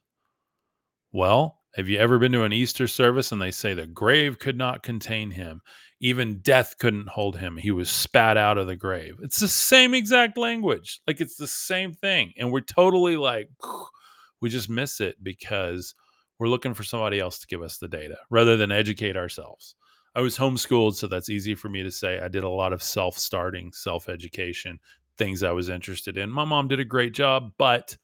[1.12, 4.58] Well, have you ever been to an Easter service and they say the grave could
[4.58, 5.62] not contain him?
[6.02, 7.56] Even death couldn't hold him.
[7.56, 9.20] He was spat out of the grave.
[9.22, 11.00] It's the same exact language.
[11.08, 12.34] Like it's the same thing.
[12.38, 13.50] And we're totally like,
[14.42, 15.96] we just miss it because
[16.40, 19.76] we're looking for somebody else to give us the data rather than educate ourselves.
[20.16, 22.20] I was homeschooled, so that's easy for me to say.
[22.20, 24.80] I did a lot of self starting, self education,
[25.18, 26.30] things I was interested in.
[26.30, 27.96] My mom did a great job, but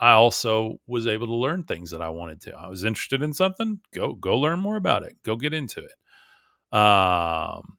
[0.00, 2.56] I also was able to learn things that I wanted to.
[2.56, 5.16] I was interested in something, go go learn more about it.
[5.22, 5.92] Go get into it.
[6.74, 7.78] Um,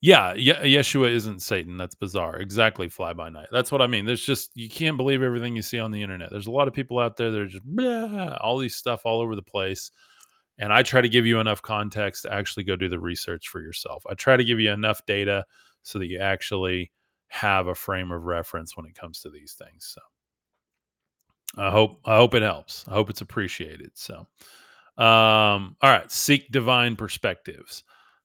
[0.00, 1.76] yeah, Ye- Yeshua isn't Satan.
[1.76, 2.36] That's bizarre.
[2.36, 3.46] Exactly, fly by night.
[3.52, 4.04] That's what I mean.
[4.04, 6.30] There's just you can't believe everything you see on the internet.
[6.30, 9.20] There's a lot of people out there that are just blah, all these stuff all
[9.20, 9.90] over the place.
[10.58, 13.60] And I try to give you enough context to actually go do the research for
[13.60, 14.04] yourself.
[14.08, 15.44] I try to give you enough data
[15.82, 16.92] so that you actually
[17.28, 19.94] have a frame of reference when it comes to these things.
[19.94, 20.00] So
[21.56, 22.84] I hope I hope it helps.
[22.88, 23.90] I hope it's appreciated.
[23.94, 24.26] So
[24.98, 27.84] um, all right, seek divine perspectives.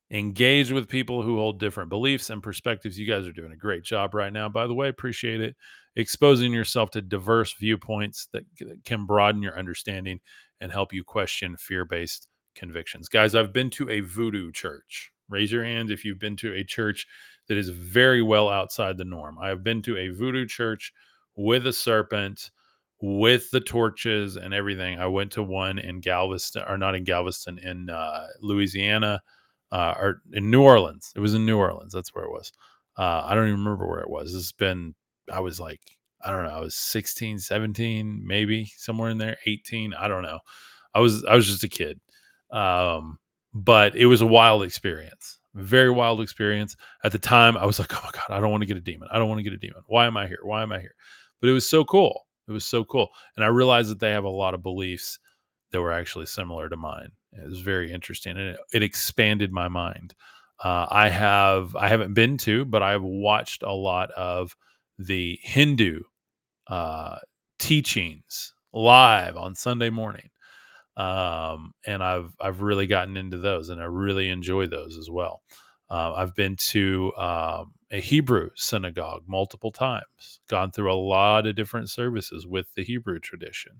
[0.10, 2.98] Engage with people who hold different beliefs and perspectives.
[2.98, 4.48] You guys are doing a great job right now.
[4.48, 5.56] By the way, appreciate it.
[5.96, 8.44] Exposing yourself to diverse viewpoints that,
[8.86, 10.20] can broaden your understanding
[10.62, 13.10] and help you question fear based convictions.
[13.10, 15.12] Guys, I've been to a voodoo church.
[15.30, 17.06] Raise your hand if you've been to a church
[17.48, 19.38] that is very well outside the norm.
[19.40, 20.94] I have been to a voodoo church
[21.36, 22.52] with a serpent
[23.02, 25.00] with the torches and everything.
[25.00, 29.22] I went to one in Galveston, or not in Galveston, in uh, Louisiana,
[29.72, 31.12] uh, or in New Orleans.
[31.16, 31.94] It was in New Orleans.
[31.94, 32.52] That's where it was.
[32.98, 34.34] Uh, I don't even remember where it was.
[34.34, 34.96] It's been,
[35.32, 35.82] I was like,
[36.24, 39.94] I don't know, I was 16, 17, maybe somewhere in there, 18.
[39.94, 40.40] I don't know.
[40.96, 42.00] I was, I was just a kid.
[42.52, 43.20] Um,
[43.54, 46.76] but it was a wild experience, very wild experience.
[47.04, 48.82] At the time, I was like, oh my God, I don't want to get a
[48.82, 49.10] demon.
[49.12, 49.84] I don't want to get a demon.
[49.86, 50.40] Why am I here?
[50.42, 50.96] Why am I here?
[51.40, 53.10] But it was so cool it was so cool.
[53.36, 55.20] And I realized that they have a lot of beliefs
[55.72, 57.12] that were actually similar to mine.
[57.34, 60.16] It was very interesting and it, it expanded my mind.
[60.64, 64.56] Uh, I have I haven't been to, but I've watched a lot of
[64.98, 66.02] the Hindu
[66.68, 67.18] uh,
[67.60, 70.30] teachings live on Sunday morning,
[70.98, 75.42] um, and I've I've really gotten into those, and I really enjoy those as well.
[75.90, 81.56] Uh, I've been to um, a Hebrew synagogue multiple times, gone through a lot of
[81.56, 83.80] different services with the Hebrew tradition,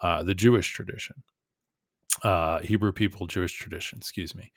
[0.00, 1.16] uh, the Jewish tradition,
[2.22, 4.52] uh, Hebrew people, Jewish tradition, excuse me.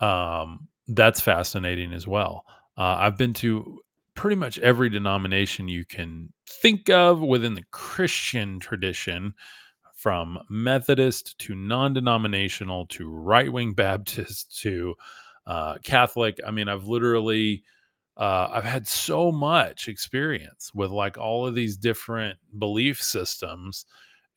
[0.00, 2.44] Um, that's fascinating as well.
[2.76, 3.80] Uh, I've been to
[4.14, 9.34] pretty much every denomination you can think of within the Christian tradition,
[10.02, 14.94] from Methodist to non denominational to right wing Baptist to
[15.46, 16.40] uh, Catholic.
[16.44, 17.62] I mean, I've literally
[18.22, 23.84] uh, I've had so much experience with like all of these different belief systems,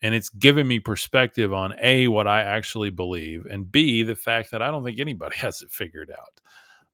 [0.02, 4.50] and it's given me perspective on a what I actually believe, and b the fact
[4.50, 6.42] that I don't think anybody has it figured out.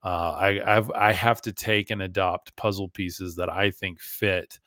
[0.04, 4.60] Uh, I I've, I have to take and adopt puzzle pieces that I think fit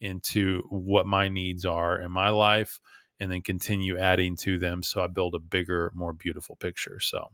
[0.00, 2.78] into what my needs are in my life,
[3.18, 7.00] and then continue adding to them so I build a bigger, more beautiful picture.
[7.00, 7.26] So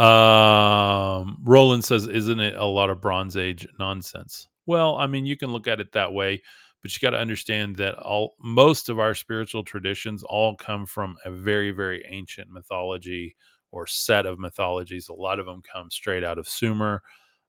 [0.00, 5.36] um, Roland says, "Isn't it a lot of Bronze Age nonsense?" Well, I mean, you
[5.36, 6.42] can look at it that way,
[6.82, 11.16] but you got to understand that all most of our spiritual traditions all come from
[11.24, 13.36] a very, very ancient mythology
[13.72, 15.08] or set of mythologies.
[15.08, 17.02] A lot of them come straight out of Sumer,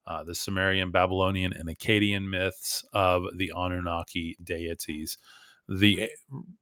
[0.08, 5.18] uh, the Sumerian, Babylonian, and Akkadian myths of the Anunnaki deities.
[5.70, 6.10] The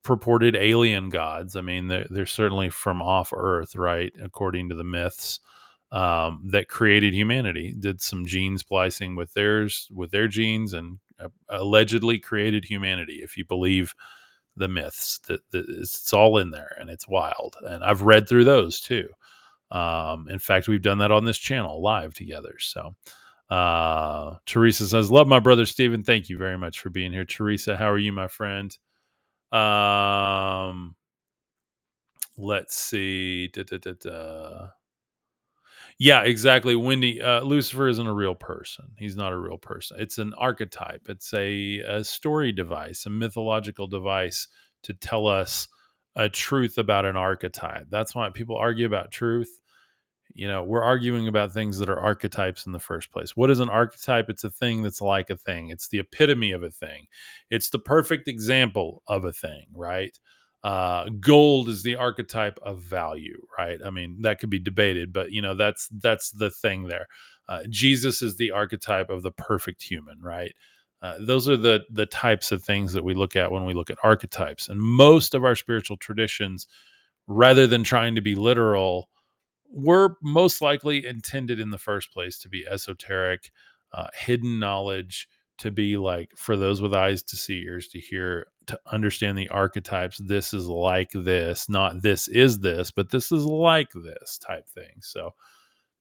[0.03, 4.13] purported alien gods, I mean, they're, they're certainly from off Earth, right?
[4.21, 5.39] According to the myths
[5.91, 11.29] um, that created humanity did some gene splicing with theirs with their genes and uh,
[11.49, 13.93] allegedly created humanity if you believe
[14.55, 18.27] the myths that, that it's, it's, all in there and it's wild and i've read
[18.27, 19.07] through those too.
[19.71, 22.95] Um, in fact we've done that on this channel live together so
[23.49, 27.75] uh, teresa says love my brother stephen thank you very much for being here teresa
[27.75, 28.77] how are you my friend?
[29.51, 30.95] Um
[32.37, 34.67] let's see da, da, da,
[35.99, 36.75] yeah, exactly.
[36.75, 38.85] Wendy, uh, Lucifer isn't a real person.
[38.97, 39.97] He's not a real person.
[39.99, 41.01] It's an archetype.
[41.09, 44.47] It's a, a story device, a mythological device
[44.83, 45.67] to tell us
[46.15, 47.87] a truth about an archetype.
[47.89, 49.49] That's why people argue about truth.
[50.35, 53.59] you know we're arguing about things that are archetypes in the first place what is
[53.59, 57.05] an archetype it's a thing that's like a thing it's the epitome of a thing
[57.51, 60.19] it's the perfect example of a thing right
[60.63, 63.79] uh gold is the archetype of value right?
[63.85, 67.07] I mean that could be debated but you know that's that's the thing there.
[67.47, 70.53] Uh, jesus is the archetype of the perfect human right?
[71.01, 73.89] Uh, those are the the types of things that we look at when we look
[73.89, 76.67] at archetypes and most of our spiritual traditions
[77.27, 79.09] rather than trying to be literal
[79.71, 83.51] were most likely intended in the first place to be esoteric,
[83.93, 85.27] uh, hidden knowledge,
[85.59, 89.49] to be like for those with eyes to see, ears to hear, to understand the
[89.49, 90.17] archetypes.
[90.17, 94.99] This is like this, not this is this, but this is like this type thing.
[95.01, 95.33] So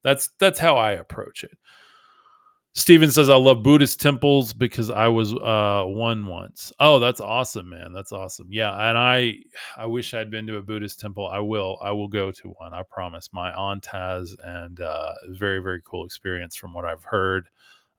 [0.03, 1.57] that's that's how I approach it.
[2.75, 6.71] Steven says, I love Buddhist temples because I was uh, one once.
[6.79, 7.91] Oh, that's awesome, man.
[7.91, 8.47] That's awesome.
[8.49, 8.71] Yeah.
[8.89, 9.39] And I
[9.75, 11.27] I wish I'd been to a Buddhist temple.
[11.27, 11.79] I will.
[11.81, 12.73] I will go to one.
[12.73, 13.29] I promise.
[13.33, 17.49] My aunt has, and uh, very, very cool experience from what I've heard.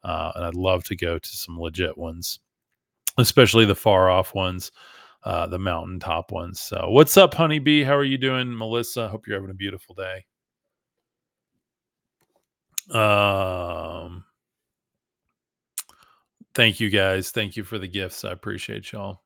[0.03, 2.41] Uh, and I'd love to go to some legit ones,
[3.19, 4.73] especially the far off ones,
[5.25, 6.61] uh, the mountaintop ones.
[6.61, 7.85] So, what's up, Honeybee?
[7.85, 9.09] How are you doing, Melissa?
[9.09, 10.25] Hope you're having a beautiful day.
[12.99, 14.25] Um,
[16.55, 17.31] Thank you guys.
[17.31, 18.25] Thank you for the gifts.
[18.25, 19.23] I appreciate y'all.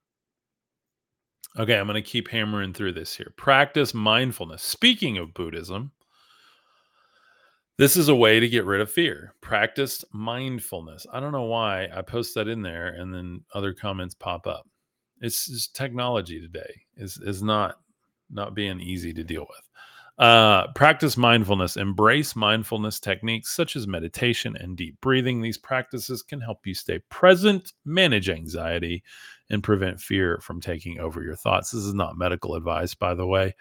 [1.59, 3.33] Okay, I'm going to keep hammering through this here.
[3.37, 4.63] Practice mindfulness.
[4.63, 5.93] Speaking of Buddhism,
[7.77, 9.35] this is a way to get rid of fear.
[9.41, 11.07] Practice mindfulness.
[11.13, 14.69] I don't know why I post that in there and then other comments pop up.
[15.21, 17.77] It's just technology today is is not
[18.31, 19.69] not being easy to deal with.
[20.17, 21.77] Uh, practice mindfulness.
[21.77, 25.41] Embrace mindfulness techniques such as meditation and deep breathing.
[25.41, 29.03] These practices can help you stay present, manage anxiety,
[29.51, 31.73] and prevent fear from taking over your thoughts.
[31.73, 33.55] This is not medical advice, by the way.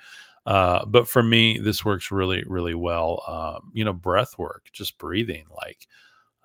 [0.45, 3.23] Uh, but for me, this works really, really well.
[3.27, 5.45] Uh, you know, breath work, just breathing.
[5.55, 5.87] Like,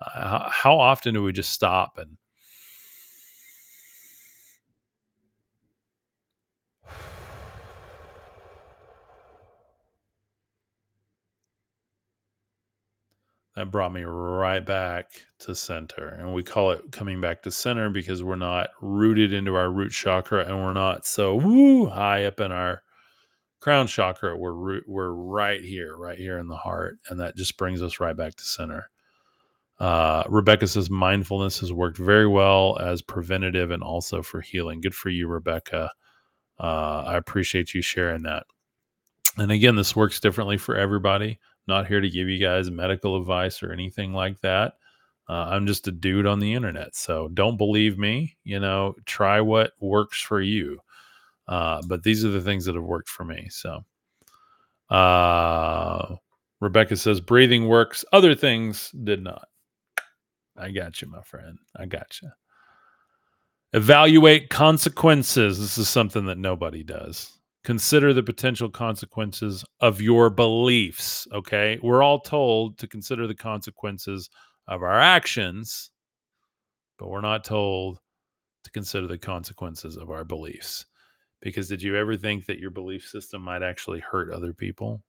[0.01, 2.17] uh, how often do we just stop and
[13.55, 16.07] that brought me right back to center.
[16.07, 19.91] And we call it coming back to center because we're not rooted into our root
[19.91, 22.83] chakra and we're not so woo high up in our
[23.59, 24.37] crown chakra.
[24.37, 28.15] We're we're right here, right here in the heart, and that just brings us right
[28.15, 28.89] back to center.
[29.79, 34.81] Uh, Rebecca says mindfulness has worked very well as preventative and also for healing.
[34.81, 35.91] Good for you, Rebecca.
[36.59, 38.45] Uh, I appreciate you sharing that.
[39.37, 41.39] And again, this works differently for everybody
[41.69, 44.73] not here to give you guys medical advice or anything like that.
[45.29, 46.95] Uh, I'm just a dude on the internet.
[46.95, 48.35] So don't believe me.
[48.43, 50.79] You know, try what works for you.
[51.49, 53.47] Uh, but these are the things that have worked for me.
[53.49, 53.83] So,
[54.89, 56.15] uh,
[56.61, 58.05] Rebecca says breathing works.
[58.13, 59.47] Other things did not.
[60.55, 61.57] I got you, my friend.
[61.75, 62.29] I got you.
[63.73, 65.59] Evaluate consequences.
[65.59, 71.27] This is something that nobody does consider the potential consequences of your beliefs.
[71.33, 71.77] Okay.
[71.81, 74.29] We're all told to consider the consequences
[74.67, 75.91] of our actions,
[76.97, 77.99] but we're not told
[78.63, 80.85] to consider the consequences of our beliefs.
[81.41, 85.01] Because did you ever think that your belief system might actually hurt other people?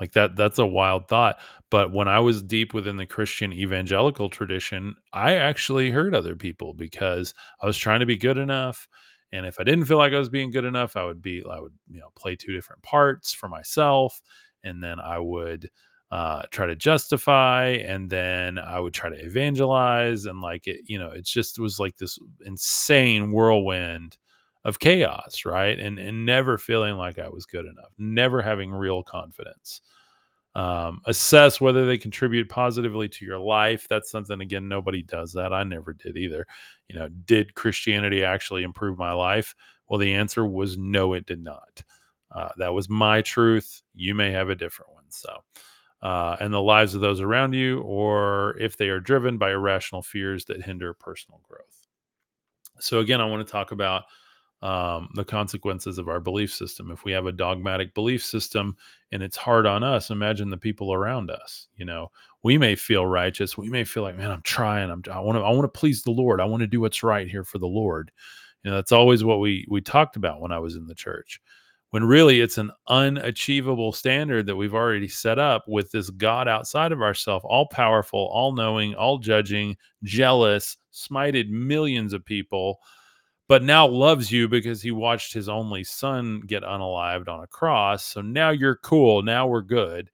[0.00, 1.38] Like that, that's a wild thought.
[1.70, 6.72] But when I was deep within the Christian evangelical tradition, I actually hurt other people
[6.72, 8.88] because I was trying to be good enough.
[9.32, 11.60] And if I didn't feel like I was being good enough, I would be, I
[11.60, 14.20] would, you know, play two different parts for myself.
[14.64, 15.68] And then I would
[16.10, 17.66] uh, try to justify.
[17.66, 20.24] And then I would try to evangelize.
[20.24, 24.16] And like it, you know, it just was like this insane whirlwind
[24.64, 25.78] of chaos, right?
[25.78, 29.80] And, and never feeling like I was good enough, never having real confidence.
[30.56, 35.52] Um, assess whether they contribute positively to your life that's something again nobody does that
[35.52, 36.44] i never did either.
[36.88, 39.54] You know did christianity actually improve my life?
[39.88, 41.84] Well the answer was no it did not.
[42.34, 45.36] Uh, that was my truth you may have a different one so
[46.02, 50.02] uh, and the lives of those around you or if they are driven by irrational
[50.02, 51.86] fears that hinder personal growth.
[52.80, 54.02] So again i want to talk about
[54.62, 56.90] um, the consequences of our belief system.
[56.90, 58.76] If we have a dogmatic belief system
[59.10, 61.68] and it's hard on us, imagine the people around us.
[61.76, 62.10] You know,
[62.42, 63.56] we may feel righteous.
[63.56, 64.90] We may feel like, man, I'm trying.
[64.90, 66.40] I'm, I want to, I want to please the Lord.
[66.40, 68.10] I want to do what's right here for the Lord.
[68.62, 71.40] You know, that's always what we we talked about when I was in the church.
[71.90, 76.92] When really it's an unachievable standard that we've already set up with this God outside
[76.92, 82.78] of ourselves, all powerful, all knowing, all judging, jealous, smited millions of people
[83.50, 88.06] but now loves you because he watched his only son get unalived on a cross.
[88.06, 89.22] So now you're cool.
[89.24, 90.10] Now we're good.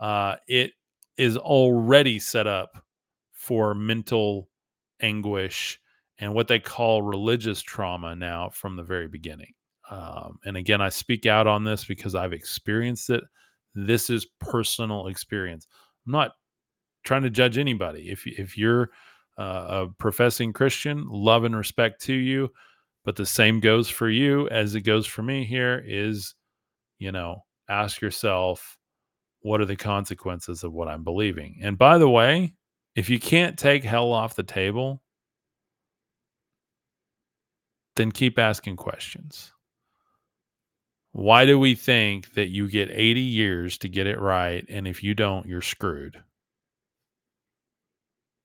[0.00, 0.72] uh, it
[1.16, 2.84] is already set up
[3.32, 4.48] for mental
[5.00, 5.80] anguish
[6.18, 9.52] and what they call religious trauma now from the very beginning.
[9.90, 13.24] Um, and again, I speak out on this because I've experienced it.
[13.74, 15.68] This is personal experience.
[16.06, 16.32] I'm not
[17.04, 18.10] trying to judge anybody.
[18.10, 18.90] If if you're
[19.38, 22.50] uh, a professing Christian, love and respect to you,
[23.06, 25.44] but the same goes for you as it goes for me.
[25.44, 26.34] Here is,
[26.98, 28.76] you know, ask yourself,
[29.42, 31.60] what are the consequences of what I'm believing?
[31.62, 32.52] And by the way,
[32.96, 35.00] if you can't take hell off the table,
[37.94, 39.52] then keep asking questions.
[41.12, 44.66] Why do we think that you get 80 years to get it right?
[44.68, 46.20] And if you don't, you're screwed?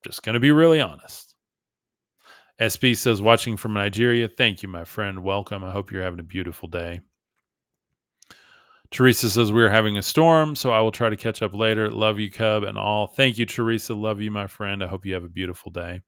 [0.05, 1.30] Just going to be really honest.
[2.61, 4.27] SB says, watching from Nigeria.
[4.27, 5.23] Thank you, my friend.
[5.23, 5.63] Welcome.
[5.63, 7.01] I hope you're having a beautiful day.
[8.91, 11.89] Teresa says, We're having a storm, so I will try to catch up later.
[11.89, 13.07] Love you, Cub, and all.
[13.07, 13.95] Thank you, Teresa.
[13.95, 14.83] Love you, my friend.
[14.83, 16.01] I hope you have a beautiful day.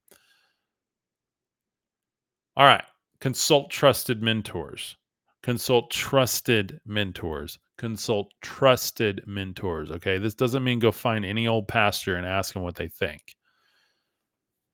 [2.55, 2.83] All right.
[3.19, 4.97] Consult trusted mentors
[5.43, 12.15] consult trusted mentors consult trusted mentors okay this doesn't mean go find any old pastor
[12.15, 13.35] and ask them what they think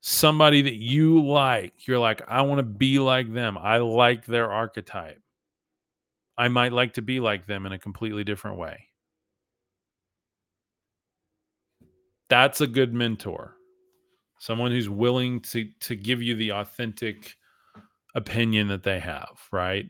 [0.01, 4.51] somebody that you like you're like i want to be like them i like their
[4.51, 5.21] archetype
[6.37, 8.85] i might like to be like them in a completely different way
[12.29, 13.55] that's a good mentor
[14.39, 17.35] someone who's willing to to give you the authentic
[18.15, 19.89] opinion that they have right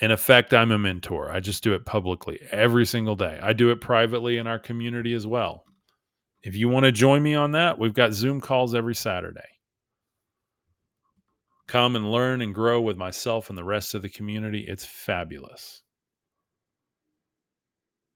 [0.00, 1.30] in effect, I'm a mentor.
[1.30, 3.38] I just do it publicly every single day.
[3.42, 5.64] I do it privately in our community as well.
[6.42, 9.40] If you want to join me on that, we've got Zoom calls every Saturday.
[11.68, 14.64] Come and learn and grow with myself and the rest of the community.
[14.66, 15.82] It's fabulous.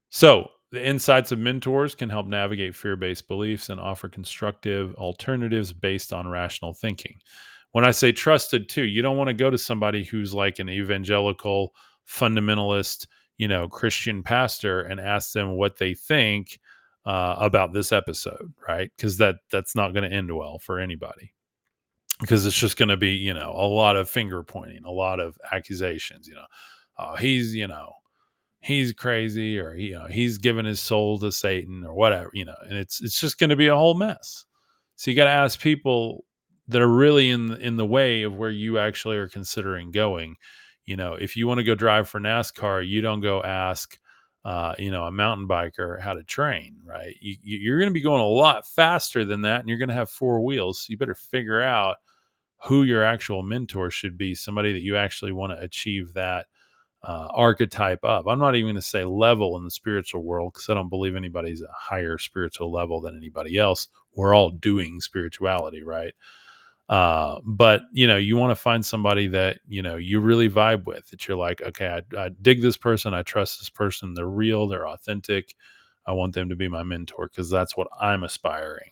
[0.09, 5.71] So, the insights of mentors can help navigate fear based beliefs and offer constructive alternatives
[5.71, 7.17] based on rational thinking
[7.75, 10.69] when I say trusted too, you don't want to go to somebody who's like an
[10.69, 11.75] evangelical
[12.09, 13.05] fundamentalist,
[13.37, 16.57] you know, Christian pastor and ask them what they think
[17.05, 18.91] uh, about this episode, right?
[18.95, 21.33] Because that that's not going to end well for anybody.
[22.21, 25.19] Because it's just going to be, you know, a lot of finger pointing, a lot
[25.19, 26.27] of accusations.
[26.27, 26.45] You know,
[26.97, 27.91] oh, he's, you know,
[28.61, 32.29] he's crazy, or you know, he's given his soul to Satan, or whatever.
[32.33, 34.45] You know, and it's it's just going to be a whole mess.
[34.95, 36.23] So you got to ask people
[36.67, 40.35] that are really in in the way of where you actually are considering going.
[40.85, 43.97] You know, if you want to go drive for NASCAR, you don't go ask,
[44.45, 47.15] uh, you know, a mountain biker how to train, right?
[47.19, 49.95] You, you're going to be going a lot faster than that, and you're going to
[49.95, 50.79] have four wheels.
[50.79, 51.97] So you better figure out
[52.63, 54.35] who your actual mentor should be.
[54.35, 56.45] Somebody that you actually want to achieve that
[57.01, 58.27] uh, archetype of.
[58.27, 61.15] I'm not even going to say level in the spiritual world because I don't believe
[61.15, 63.87] anybody's a higher spiritual level than anybody else.
[64.13, 66.13] We're all doing spirituality, right?
[66.87, 70.85] Uh, but you know, you want to find somebody that you know you really vibe
[70.85, 71.09] with.
[71.09, 74.67] That you're like, okay, I, I dig this person, I trust this person, they're real,
[74.67, 75.55] they're authentic.
[76.05, 78.91] I want them to be my mentor because that's what I'm aspiring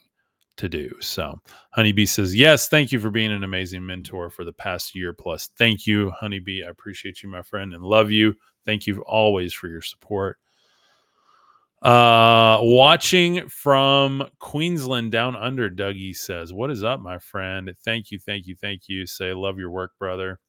[0.58, 0.92] to do.
[1.00, 1.40] So,
[1.72, 5.50] Honeybee says, Yes, thank you for being an amazing mentor for the past year plus.
[5.58, 6.64] Thank you, Honeybee.
[6.64, 8.36] I appreciate you, my friend, and love you.
[8.66, 10.38] Thank you always for your support.
[11.84, 17.70] Uh, watching from Queensland down under, Dougie says, What is up, my friend?
[17.84, 19.06] Thank you, thank you, thank you.
[19.06, 20.40] Say, love your work, brother.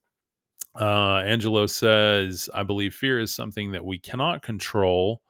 [0.81, 5.23] Uh, Angelo says, I believe fear is something that we cannot control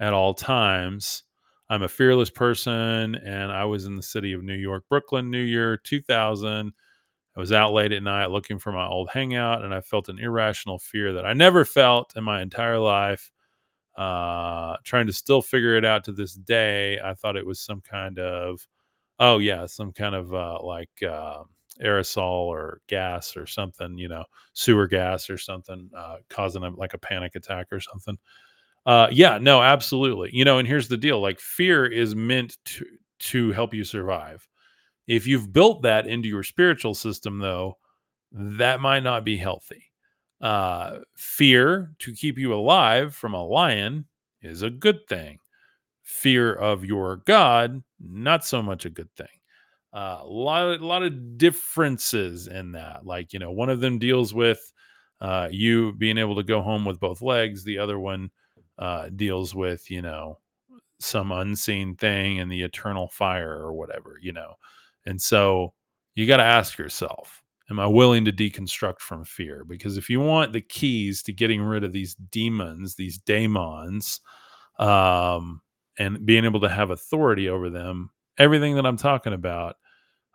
[0.00, 1.24] at all times.
[1.70, 5.40] I'm a fearless person, and I was in the city of New York, Brooklyn, New
[5.40, 6.72] Year 2000.
[7.34, 10.18] I was out late at night looking for my old hangout, and I felt an
[10.18, 13.31] irrational fear that I never felt in my entire life
[13.96, 17.80] uh trying to still figure it out to this day i thought it was some
[17.82, 18.66] kind of
[19.18, 21.42] oh yeah some kind of uh like uh
[21.82, 26.94] aerosol or gas or something you know sewer gas or something uh causing a, like
[26.94, 28.16] a panic attack or something.
[28.86, 30.30] Uh yeah no absolutely.
[30.32, 32.86] You know and here's the deal like fear is meant to
[33.20, 34.46] to help you survive.
[35.06, 37.78] If you've built that into your spiritual system though
[38.32, 39.91] that might not be healthy
[40.42, 44.04] uh, fear to keep you alive from a lion
[44.42, 45.38] is a good thing.
[46.02, 49.28] Fear of your God, not so much a good thing.
[49.94, 53.06] Uh, a lot, of, a lot of differences in that.
[53.06, 54.72] Like you know, one of them deals with
[55.20, 57.62] uh, you being able to go home with both legs.
[57.62, 58.30] The other one
[58.78, 60.38] uh, deals with you know
[60.98, 64.18] some unseen thing and the eternal fire or whatever.
[64.20, 64.54] You know,
[65.06, 65.72] and so
[66.14, 67.41] you got to ask yourself
[67.72, 69.64] am I willing to deconstruct from fear?
[69.66, 74.20] Because if you want the keys to getting rid of these demons, these daemons,
[74.78, 75.62] um,
[75.98, 78.10] and being able to have authority over them.
[78.38, 79.76] Everything that I'm talking about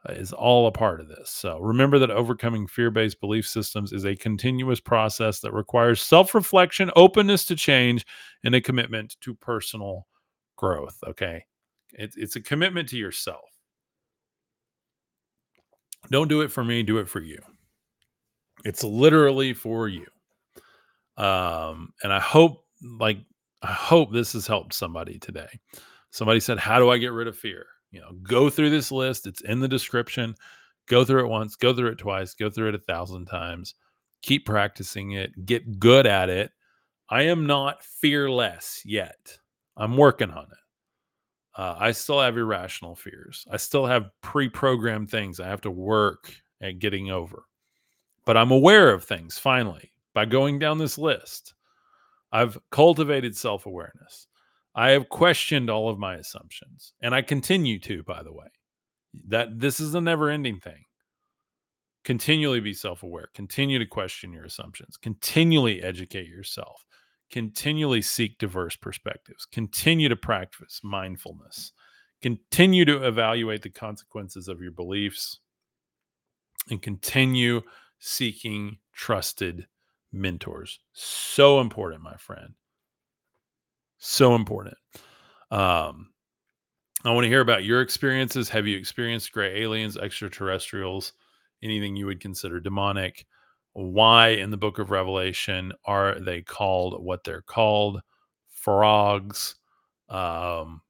[0.08, 1.30] uh, is all a part of this.
[1.30, 6.34] So remember that overcoming fear based belief systems is a continuous process that requires self
[6.34, 8.06] reflection, openness to change,
[8.44, 10.08] and a commitment to personal
[10.56, 10.98] growth.
[11.08, 11.46] Okay.
[11.94, 13.50] It, it's a commitment to yourself.
[16.12, 17.40] Don't do it for me, do it for you.
[18.64, 20.06] It's literally for you.
[21.18, 23.20] Um, and I hope, like,
[23.62, 25.60] I hope this has helped somebody today.
[26.12, 27.66] Somebody said, How do I get rid of fear?
[27.92, 29.28] You know, go through this list.
[29.28, 30.36] It's in the description.
[30.88, 33.76] Go through it once, go through it twice, go through it a thousand times.
[34.22, 36.52] Keep practicing it, get good at it.
[37.10, 39.38] I am not fearless yet.
[39.76, 40.58] I'm working on it.
[41.58, 43.46] Uh, I still have irrational fears.
[43.52, 46.32] I still have pre programmed things I have to work
[46.62, 47.44] at getting over.
[48.26, 51.56] But I'm aware of things finally by going down this list.
[52.32, 54.28] I've cultivated self awareness.
[54.76, 58.48] I have questioned all of my assumptions, and I continue to, by the way.
[59.28, 60.84] That this is a never ending thing.
[62.04, 66.86] Continually be self aware, continue to question your assumptions, continually educate yourself,
[67.32, 71.74] continually seek diverse perspectives, continue to practice mindfulness,
[72.22, 75.40] continue to evaluate the consequences of your beliefs,
[76.70, 77.62] and continue
[78.00, 79.68] seeking trusted
[80.12, 80.80] mentors.
[80.94, 82.54] So important, my friend.
[83.98, 84.78] So important.
[85.52, 86.10] Um,
[87.04, 88.50] I want to hear about your experiences.
[88.50, 91.14] Have you experienced gray aliens, extraterrestrials,
[91.64, 93.26] anything you would consider demonic?
[93.78, 98.02] Why in the book of Revelation are they called what they're called?
[98.50, 99.54] Frogs.
[100.10, 100.82] Um,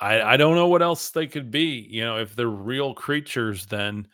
[0.00, 1.86] I, I don't know what else they could be.
[1.90, 4.08] You know, if they're real creatures, then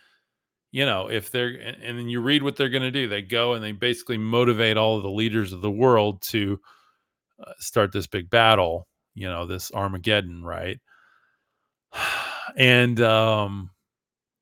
[0.72, 3.22] you know, if they're and, and then you read what they're going to do, they
[3.22, 6.58] go and they basically motivate all of the leaders of the world to
[7.46, 10.80] uh, start this big battle, you know, this Armageddon, right?
[12.56, 13.70] And um,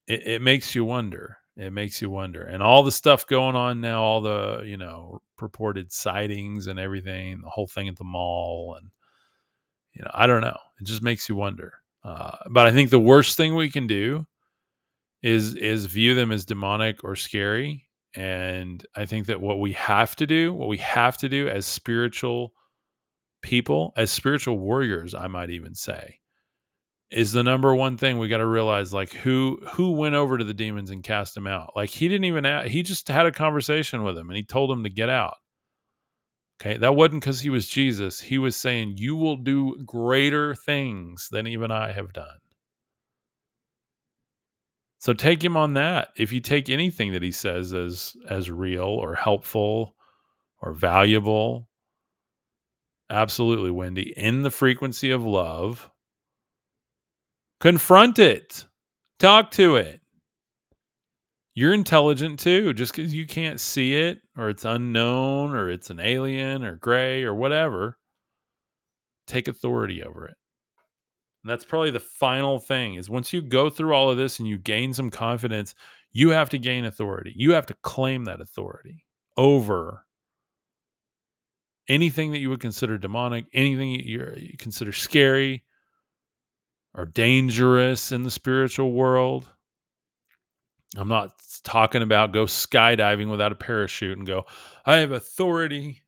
[0.06, 1.38] it, it makes you wonder.
[1.56, 2.42] It makes you wonder.
[2.42, 7.40] And all the stuff going on now, all the, you know, purported sightings and everything,
[7.40, 8.76] the whole thing at the mall.
[8.78, 8.90] And,
[9.94, 10.58] you know, I don't know.
[10.80, 11.72] It just makes you wonder.
[12.04, 14.26] Uh, but I think the worst thing we can do
[15.22, 17.84] is is view them as demonic or scary
[18.14, 21.66] and i think that what we have to do what we have to do as
[21.66, 22.52] spiritual
[23.42, 26.18] people as spiritual warriors i might even say
[27.10, 30.44] is the number one thing we got to realize like who who went over to
[30.44, 31.72] the demons and cast him out?
[31.76, 34.70] Like he didn't even ask, he just had a conversation with him and he told
[34.70, 35.36] him to get out.
[36.60, 36.78] Okay?
[36.78, 38.20] That wasn't because he was jesus.
[38.20, 42.38] He was saying you will do greater things than even i have done.
[44.98, 46.08] So take him on that.
[46.16, 49.94] If you take anything that he says as as real or helpful
[50.60, 51.68] or valuable,
[53.10, 55.88] absolutely, Wendy, in the frequency of love,
[57.60, 58.64] confront it.
[59.18, 60.00] Talk to it.
[61.54, 62.74] You're intelligent too.
[62.74, 67.24] Just because you can't see it or it's unknown or it's an alien or gray
[67.24, 67.96] or whatever,
[69.26, 70.36] take authority over it.
[71.42, 74.48] And that's probably the final thing is once you go through all of this and
[74.48, 75.74] you gain some confidence,
[76.12, 77.32] you have to gain authority.
[77.36, 79.04] You have to claim that authority
[79.36, 80.04] over
[81.88, 85.62] anything that you would consider demonic, anything you consider scary
[86.96, 89.46] or dangerous in the spiritual world.
[90.96, 91.32] I'm not
[91.62, 94.46] talking about go skydiving without a parachute and go,
[94.86, 96.02] I have authority.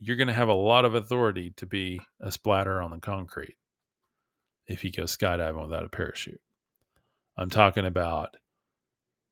[0.00, 3.56] You're going to have a lot of authority to be a splatter on the concrete
[4.66, 6.40] if you go skydiving without a parachute.
[7.36, 8.36] I'm talking about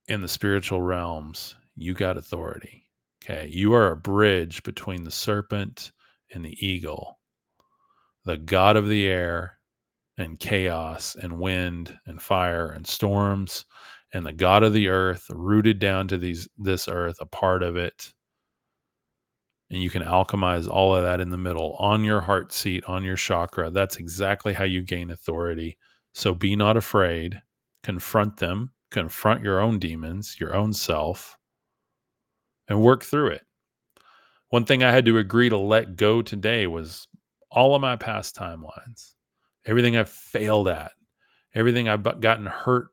[0.08, 2.86] in the spiritual realms, you got authority.
[3.24, 3.48] Okay.
[3.50, 5.92] You are a bridge between the serpent
[6.34, 7.18] and the eagle,
[8.26, 9.58] the God of the air
[10.18, 13.64] and chaos and wind and fire and storms
[14.12, 17.76] and the God of the earth rooted down to these this earth, a part of
[17.76, 18.12] it,
[19.70, 23.02] and you can alchemize all of that in the middle on your heart seat, on
[23.02, 23.70] your chakra.
[23.70, 25.76] That's exactly how you gain authority.
[26.12, 27.42] So be not afraid,
[27.82, 31.36] confront them, confront your own demons, your own self,
[32.68, 33.42] and work through it.
[34.50, 37.08] One thing I had to agree to let go today was
[37.50, 39.14] all of my past timelines,
[39.66, 40.92] everything I've failed at,
[41.54, 42.88] everything I've gotten hurt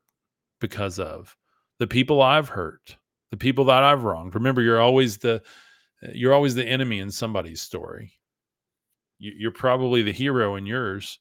[0.60, 1.36] because of,
[1.78, 2.96] the people I've hurt,
[3.30, 4.34] the people that I've wronged.
[4.34, 5.42] Remember, you're always the
[6.04, 8.12] uh, you're always the enemy in somebody's story.
[9.18, 11.18] You're probably the hero in yours,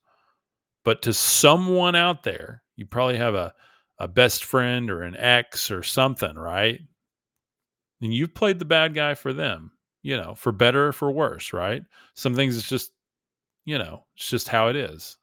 [0.83, 3.53] but to someone out there, you probably have a,
[3.99, 6.79] a best friend or an ex or something, right?
[8.01, 9.71] And you've played the bad guy for them.
[10.03, 11.83] you know, for better or for worse, right?
[12.15, 12.91] Some things it's just,
[13.65, 15.17] you know, it's just how it is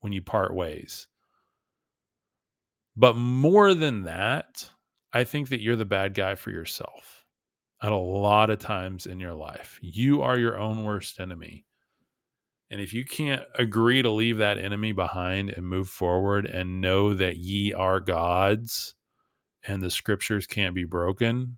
[0.00, 1.06] when you part ways.
[2.96, 4.68] But more than that,
[5.12, 7.24] I think that you're the bad guy for yourself
[7.82, 9.78] at a lot of times in your life.
[9.80, 11.64] You are your own worst enemy.
[12.70, 17.14] And if you can't agree to leave that enemy behind and move forward and know
[17.14, 18.94] that ye are gods
[19.66, 21.56] and the scriptures can't be broken,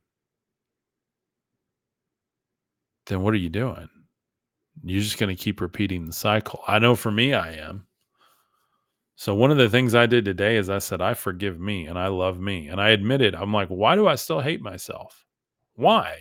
[3.06, 3.88] then what are you doing?
[4.84, 6.62] You're just going to keep repeating the cycle.
[6.68, 7.86] I know for me, I am.
[9.20, 11.98] So one of the things I did today is I said, I forgive me and
[11.98, 12.68] I love me.
[12.68, 15.26] And I admitted, I'm like, why do I still hate myself?
[15.74, 16.20] Why?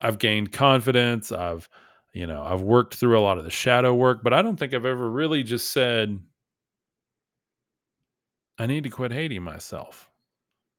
[0.00, 1.30] I've gained confidence.
[1.30, 1.68] I've,
[2.12, 4.74] you know, I've worked through a lot of the shadow work, but I don't think
[4.74, 6.18] I've ever really just said,
[8.58, 10.10] I need to quit hating myself.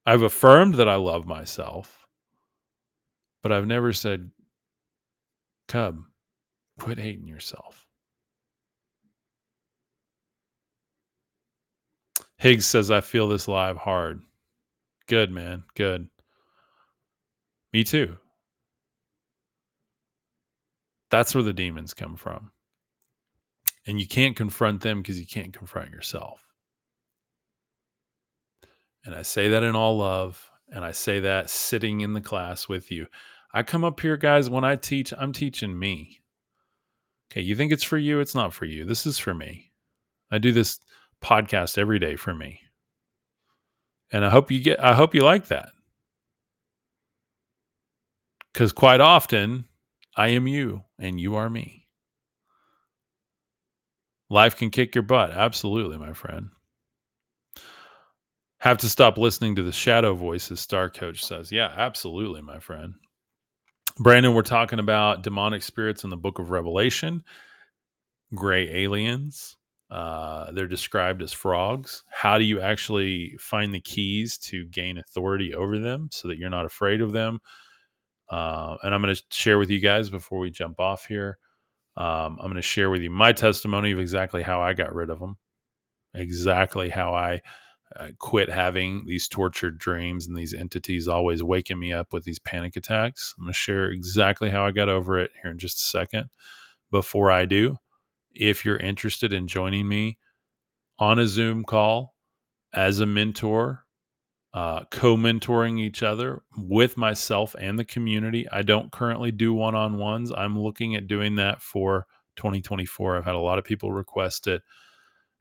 [0.06, 2.06] I've affirmed that I love myself,
[3.44, 4.30] but I've never said,
[5.70, 6.04] Cub,
[6.78, 7.87] quit hating yourself.
[12.38, 14.22] Higgs says, I feel this live hard.
[15.08, 15.64] Good, man.
[15.76, 16.08] Good.
[17.74, 18.18] Me too.
[21.10, 22.52] That's where the demons come from.
[23.86, 26.40] And you can't confront them because you can't confront yourself.
[29.06, 30.44] And I say that in all love.
[30.70, 33.08] And I say that sitting in the class with you.
[33.54, 36.20] I come up here, guys, when I teach, I'm teaching me.
[37.32, 37.42] Okay.
[37.42, 38.20] You think it's for you?
[38.20, 38.84] It's not for you.
[38.84, 39.72] This is for me.
[40.30, 40.80] I do this
[41.22, 42.62] podcast every day for me.
[44.12, 45.70] And I hope you get, I hope you like that.
[48.54, 49.66] Because quite often,
[50.16, 51.86] I am you and you are me.
[54.30, 55.32] Life can kick your butt.
[55.32, 56.50] Absolutely, my friend.
[58.60, 61.52] Have to stop listening to the shadow voices, Star Coach says.
[61.52, 62.96] Yeah, absolutely, my friend.
[64.00, 67.24] Brandon, we're talking about demonic spirits in the book of Revelation,
[68.34, 69.57] gray aliens.
[69.90, 72.04] Uh, they're described as frogs.
[72.10, 76.50] How do you actually find the keys to gain authority over them so that you're
[76.50, 77.40] not afraid of them?
[78.30, 81.38] Uh, and I'm going to share with you guys before we jump off here.
[81.96, 85.10] Um, I'm going to share with you my testimony of exactly how I got rid
[85.10, 85.38] of them,
[86.14, 87.42] exactly how I
[87.96, 92.40] uh, quit having these tortured dreams and these entities always waking me up with these
[92.40, 93.34] panic attacks.
[93.38, 96.30] I'm going to share exactly how I got over it here in just a second.
[96.92, 97.78] Before I do,
[98.40, 100.18] if you're interested in joining me
[101.00, 102.16] on a Zoom call
[102.74, 103.86] as a mentor,
[104.54, 108.48] uh, co mentoring each other with myself and the community.
[108.52, 110.32] I don't currently do one on ones.
[110.36, 112.08] I'm looking at doing that for
[112.38, 113.18] 2024.
[113.18, 114.62] I've had a lot of people request it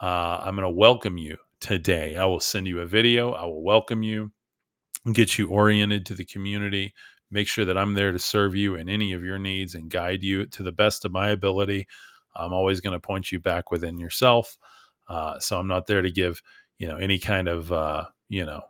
[0.00, 2.16] uh, I'm going to welcome you today.
[2.16, 3.32] I will send you a video.
[3.32, 4.32] I will welcome you,
[5.12, 6.94] get you oriented to the community,
[7.30, 10.22] make sure that I'm there to serve you in any of your needs and guide
[10.22, 11.86] you to the best of my ability.
[12.34, 14.56] I'm always going to point you back within yourself.
[15.08, 16.42] Uh, so I'm not there to give,
[16.78, 18.62] you know, any kind of, uh, you know,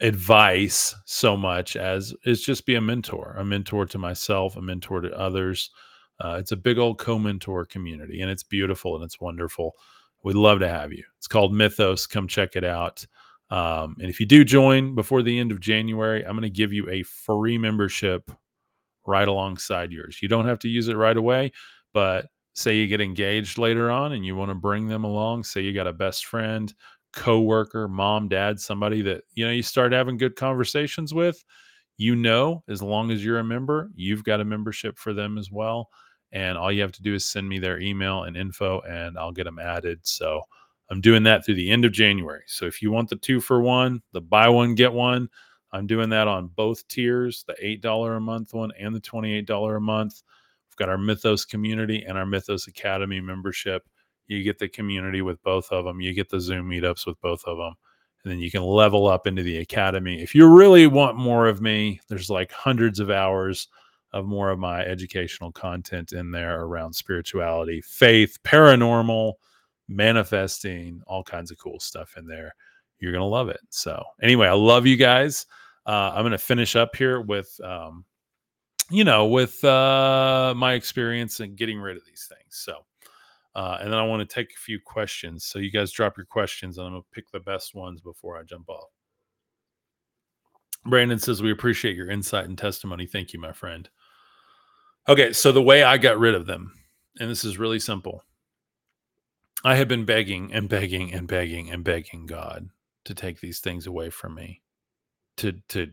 [0.00, 5.00] advice so much as is just be a mentor, a mentor to myself, a mentor
[5.00, 5.70] to others.
[6.20, 9.72] Uh, it's a big old co-mentor community, and it's beautiful and it's wonderful.
[10.24, 11.04] We'd love to have you.
[11.18, 12.06] It's called Mythos.
[12.06, 13.04] Come check it out.
[13.50, 16.72] Um, and if you do join before the end of January, I'm going to give
[16.72, 18.30] you a free membership
[19.06, 20.22] right alongside yours.
[20.22, 21.52] You don't have to use it right away,
[21.92, 25.60] but say you get engaged later on and you want to bring them along, say
[25.60, 26.72] you got a best friend,
[27.12, 31.42] coworker, mom, dad, somebody that you know you start having good conversations with,
[31.96, 35.50] you know, as long as you're a member, you've got a membership for them as
[35.50, 35.88] well.
[36.32, 39.32] And all you have to do is send me their email and info, and I'll
[39.32, 40.00] get them added.
[40.02, 40.42] So
[40.90, 42.44] I'm doing that through the end of January.
[42.46, 45.28] So if you want the two for one, the buy one, get one,
[45.72, 49.80] I'm doing that on both tiers the $8 a month one and the $28 a
[49.80, 50.22] month.
[50.72, 53.86] We've got our Mythos community and our Mythos Academy membership.
[54.26, 57.44] You get the community with both of them, you get the Zoom meetups with both
[57.44, 57.74] of them.
[58.24, 60.22] And then you can level up into the academy.
[60.22, 63.68] If you really want more of me, there's like hundreds of hours
[64.14, 69.34] of more of my educational content in there around spirituality, faith, paranormal,
[69.88, 72.54] manifesting, all kinds of cool stuff in there.
[72.98, 73.60] You're going to love it.
[73.70, 75.44] So, anyway, I love you guys.
[75.84, 78.04] Uh, I'm going to finish up here with um,
[78.92, 82.42] you know, with uh, my experience in getting rid of these things.
[82.50, 82.84] So,
[83.54, 85.44] uh, and then I want to take a few questions.
[85.44, 88.42] So you guys drop your questions, and I'm gonna pick the best ones before I
[88.42, 88.90] jump off.
[90.84, 93.06] Brandon says we appreciate your insight and testimony.
[93.06, 93.88] Thank you, my friend.
[95.08, 96.74] Okay, so the way I got rid of them,
[97.18, 98.22] and this is really simple.
[99.64, 102.68] I have been begging and begging and begging and begging God
[103.04, 104.60] to take these things away from me,
[105.38, 105.90] to to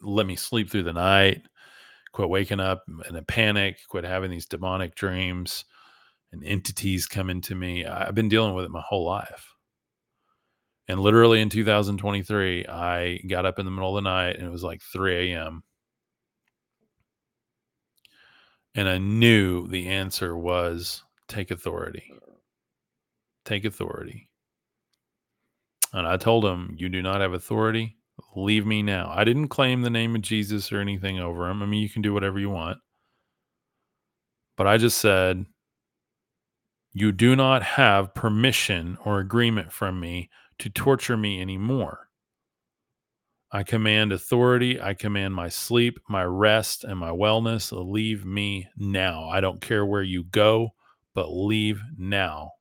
[0.00, 1.42] let me sleep through the night,
[2.16, 5.66] quit waking up in a panic, quit having these demonic dreams
[6.32, 7.84] and entities come into me.
[7.84, 9.52] I've been dealing with it my whole life.
[10.88, 14.50] And literally in 2023, I got up in the middle of the night and it
[14.50, 15.62] was like 3 a.m.
[18.74, 22.14] And I knew the answer was take authority.
[23.44, 24.30] Take authority.
[25.92, 27.95] And I told him, You do not have authority
[28.34, 29.12] leave me now.
[29.14, 31.62] I didn't claim the name of Jesus or anything over him.
[31.62, 32.78] I mean, you can do whatever you want.
[34.56, 35.44] But I just said,
[36.92, 42.08] you do not have permission or agreement from me to torture me anymore.
[43.52, 44.80] I command authority.
[44.80, 47.70] I command my sleep, my rest, and my wellness.
[47.72, 49.28] Leave me now.
[49.28, 50.70] I don't care where you go,
[51.14, 52.52] but leave now.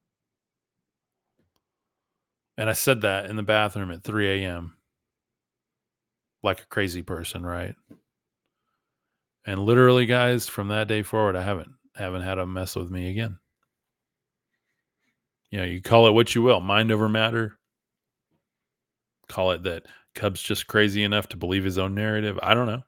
[2.58, 4.76] And I said that in the bathroom at 3 a.m
[6.46, 7.76] like a crazy person, right?
[9.46, 13.10] And literally, guys, from that day forward, I haven't haven't had a mess with me
[13.10, 13.38] again.
[15.50, 17.58] You know, you call it what you will, mind over matter.
[19.28, 22.40] Call it that Cub's just crazy enough to believe his own narrative.
[22.42, 22.84] I don't know.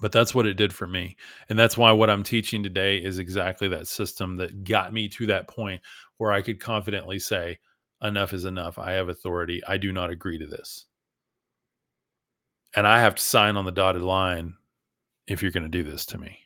[0.00, 1.16] But that's what it did for me.
[1.48, 5.26] And that's why what I'm teaching today is exactly that system that got me to
[5.26, 5.80] that point
[6.18, 7.58] where I could confidently say,
[8.02, 8.78] enough is enough.
[8.78, 9.62] I have authority.
[9.68, 10.86] I do not agree to this
[12.74, 14.54] and I have to sign on the dotted line
[15.26, 16.38] if you're going to do this to me.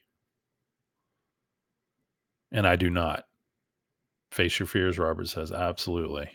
[2.53, 3.25] And I do not.
[4.33, 5.53] Face your fears, Robert says.
[5.53, 6.29] Absolutely.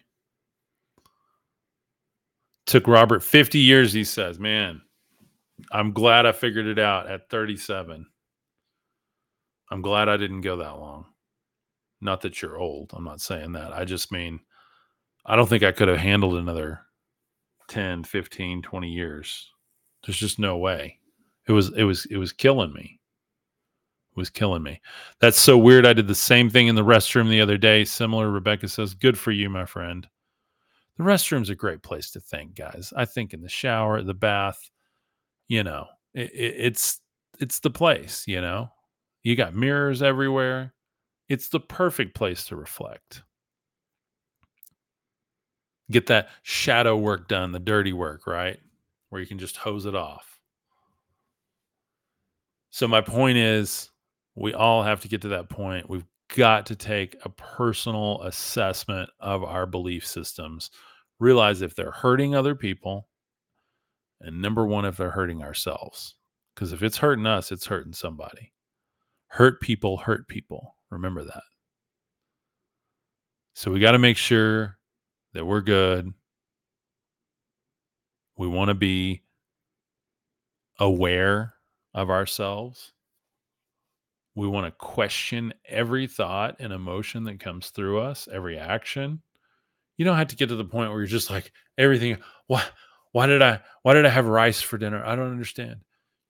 [2.66, 4.40] Took Robert 50 years, he says.
[4.40, 4.82] Man,
[5.72, 8.06] I'm glad I figured it out at 37.
[9.70, 11.06] I'm glad I didn't go that long.
[12.02, 12.92] Not that you're old.
[12.94, 13.74] I'm not saying that.
[13.74, 14.40] I just mean,
[15.26, 16.82] I don't think I could have handled another
[17.68, 19.51] 10, 15, 20 years
[20.06, 21.00] there's just no way.
[21.48, 23.00] It was it was it was killing me.
[24.12, 24.82] It was killing me.
[25.20, 25.86] That's so weird.
[25.86, 27.86] I did the same thing in the restroom the other day.
[27.86, 30.08] Similar, Rebecca says, "Good for you, my friend."
[30.98, 32.94] The restroom's a great place to think, guys.
[32.96, 34.60] I think in the shower, the bath,
[35.48, 37.00] you know, it, it, it's
[37.40, 38.26] it's the place.
[38.28, 38.70] You know,
[39.24, 40.74] you got mirrors everywhere.
[41.30, 43.24] It's the perfect place to reflect.
[45.90, 48.60] Get that shadow work done, the dirty work, right?
[49.12, 50.40] Where you can just hose it off.
[52.72, 53.92] So, my point is,
[54.36, 55.90] we all have to get to that point.
[55.90, 60.72] We've got to take a personal assessment of our belief systems,
[61.20, 63.10] realize if they're hurting other people,
[64.22, 66.16] and number one, if they're hurting ourselves.
[66.56, 68.54] Because if it's hurting us, it's hurting somebody.
[69.28, 70.78] Hurt people hurt people.
[70.90, 71.44] Remember that.
[73.56, 74.78] So, we got to make sure
[75.34, 76.14] that we're good
[78.42, 79.22] we want to be
[80.80, 81.54] aware
[81.94, 82.92] of ourselves.
[84.34, 89.22] We want to question every thought and emotion that comes through us, every action.
[89.98, 92.18] You don't have to get to the point where you're just like everything.
[92.48, 92.64] Why?
[93.12, 93.60] Why did I?
[93.84, 95.06] Why did I have rice for dinner?
[95.06, 95.82] I don't understand.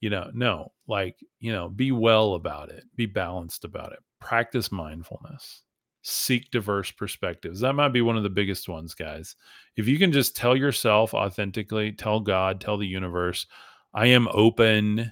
[0.01, 0.73] You know, no.
[0.89, 2.83] Like you know, be well about it.
[2.93, 3.99] Be balanced about it.
[4.19, 5.63] Practice mindfulness
[6.01, 7.59] seek diverse perspectives.
[7.59, 9.35] That might be one of the biggest ones, guys.
[9.75, 13.45] If you can just tell yourself authentically, tell God, tell the universe,
[13.93, 15.11] I am open.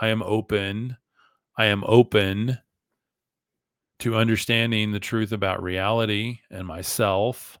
[0.00, 0.96] I am open.
[1.58, 2.58] I am open
[3.98, 7.58] to understanding the truth about reality and myself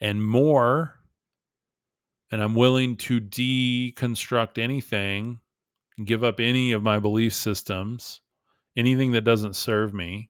[0.00, 0.96] and more.
[2.32, 5.40] And I'm willing to deconstruct anything
[6.04, 8.20] give up any of my belief systems,
[8.76, 10.29] anything that doesn't serve me.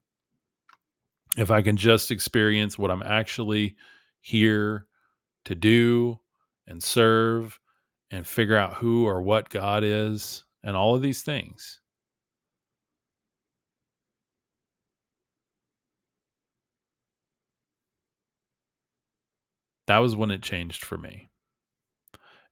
[1.36, 3.76] If I can just experience what I'm actually
[4.20, 4.86] here
[5.44, 6.18] to do
[6.66, 7.58] and serve
[8.10, 11.80] and figure out who or what God is and all of these things.
[19.86, 21.30] That was when it changed for me.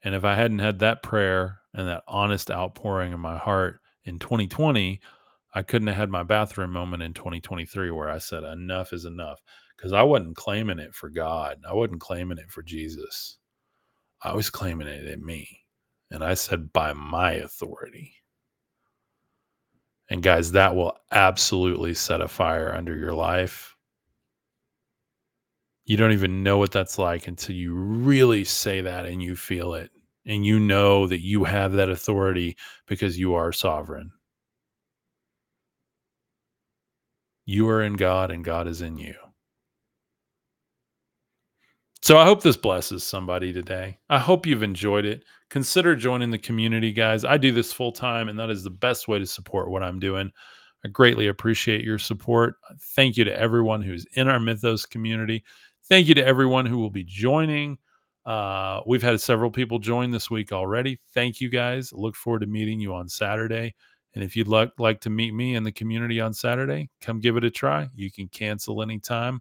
[0.02, 4.18] And if I hadn't had that prayer and that honest outpouring in my heart in
[4.18, 5.00] 2020,
[5.54, 9.40] I couldn't have had my bathroom moment in 2023 where I said, enough is enough.
[9.76, 13.38] Because I wasn't claiming it for God, I wasn't claiming it for Jesus.
[14.22, 15.60] I was claiming it in me.
[16.10, 18.14] And I said, by my authority.
[20.10, 23.76] And guys, that will absolutely set a fire under your life.
[25.84, 29.74] You don't even know what that's like until you really say that and you feel
[29.74, 29.90] it.
[30.26, 32.56] And you know that you have that authority
[32.86, 34.10] because you are sovereign.
[37.50, 39.14] You are in God and God is in you.
[42.02, 43.96] So I hope this blesses somebody today.
[44.10, 45.24] I hope you've enjoyed it.
[45.48, 47.24] Consider joining the community, guys.
[47.24, 49.98] I do this full time, and that is the best way to support what I'm
[49.98, 50.30] doing.
[50.84, 52.56] I greatly appreciate your support.
[52.94, 55.42] Thank you to everyone who's in our Mythos community.
[55.88, 57.78] Thank you to everyone who will be joining.
[58.26, 61.00] Uh, we've had several people join this week already.
[61.14, 61.94] Thank you guys.
[61.94, 63.74] Look forward to meeting you on Saturday.
[64.14, 67.36] And if you'd like, like to meet me in the community on Saturday, come give
[67.36, 67.88] it a try.
[67.94, 69.40] You can cancel anytime.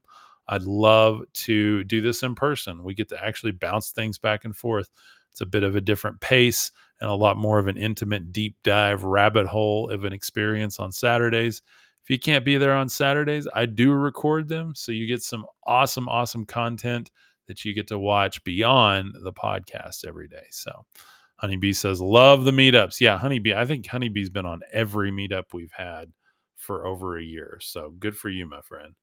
[0.50, 2.84] I'd love to do this in person.
[2.84, 4.90] We get to actually bounce things back and forth.
[5.32, 6.72] It's a bit of a different pace
[7.02, 10.92] and a lot more of an intimate, deep dive rabbit hole of an experience on
[10.92, 11.62] Saturdays.
[12.04, 14.74] If you can't be there on Saturdays, I do record them.
[14.76, 17.12] So you get some awesome, awesome content
[17.48, 20.46] that you get to watch beyond the podcast every day.
[20.52, 20.86] So
[21.38, 23.00] Honeybee says, Love the meetups.
[23.00, 23.54] Yeah, Honeybee.
[23.54, 26.12] I think Honeybee's been on every meetup we've had
[26.56, 27.60] for over a year.
[27.62, 28.94] So good for you, my friend.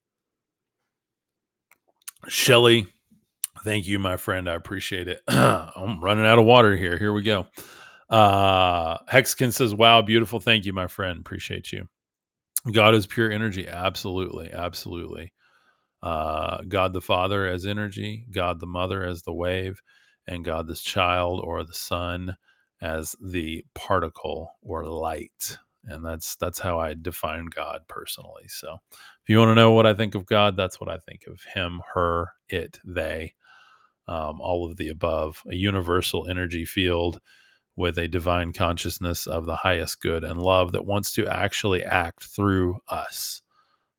[2.28, 2.86] Shelly,
[3.64, 4.48] thank you, my friend.
[4.48, 5.20] I appreciate it.
[5.28, 6.98] I'm running out of water here.
[6.98, 7.46] Here we go.
[8.10, 10.40] Uh Hexkin says, Wow, beautiful.
[10.40, 11.18] Thank you, my friend.
[11.20, 11.88] Appreciate you.
[12.72, 13.68] God is pure energy.
[13.68, 14.52] Absolutely.
[14.52, 15.32] Absolutely.
[16.02, 19.80] Uh, God the Father as energy, God the Mother as the wave,
[20.26, 22.36] and God the child or the Son
[22.80, 25.58] as the particle or light.
[25.86, 28.48] And that's that's how I define God personally.
[28.48, 31.24] So if you want to know what I think of God, that's what I think
[31.26, 33.34] of him, her, it, they,
[34.08, 37.20] um, all of the above, a universal energy field
[37.76, 42.24] with a divine consciousness of the highest good and love that wants to actually act
[42.24, 43.42] through us,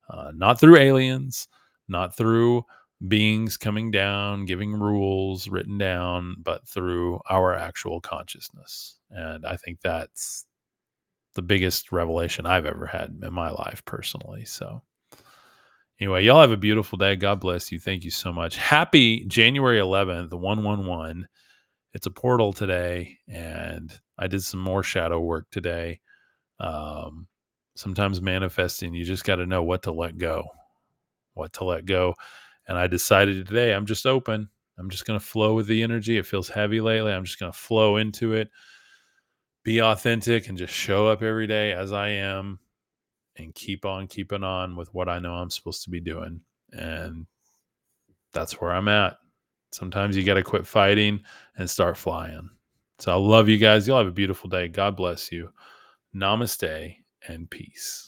[0.09, 1.47] uh, not through aliens,
[1.87, 2.63] not through
[3.07, 8.97] beings coming down, giving rules written down, but through our actual consciousness.
[9.09, 10.45] And I think that's
[11.33, 14.45] the biggest revelation I've ever had in my life personally.
[14.45, 14.81] So,
[15.99, 17.15] anyway, y'all have a beautiful day.
[17.15, 17.79] God bless you.
[17.79, 18.57] Thank you so much.
[18.57, 21.27] Happy January 11th, the 111
[21.95, 25.99] it's a portal today and i did some more shadow work today
[26.59, 27.27] um,
[27.75, 30.45] sometimes manifesting you just got to know what to let go
[31.33, 32.13] what to let go
[32.67, 34.47] and i decided today i'm just open
[34.77, 37.51] i'm just going to flow with the energy it feels heavy lately i'm just going
[37.51, 38.49] to flow into it
[39.63, 42.59] be authentic and just show up every day as i am
[43.37, 46.39] and keep on keeping on with what i know i'm supposed to be doing
[46.71, 47.25] and
[48.33, 49.17] that's where i'm at
[49.75, 51.21] Sometimes you got to quit fighting
[51.57, 52.49] and start flying.
[52.99, 53.85] So I love you guys.
[53.85, 54.69] You'll have a beautiful day.
[54.69, 55.51] God bless you.
[56.15, 56.95] Namaste
[57.27, 58.04] and peace.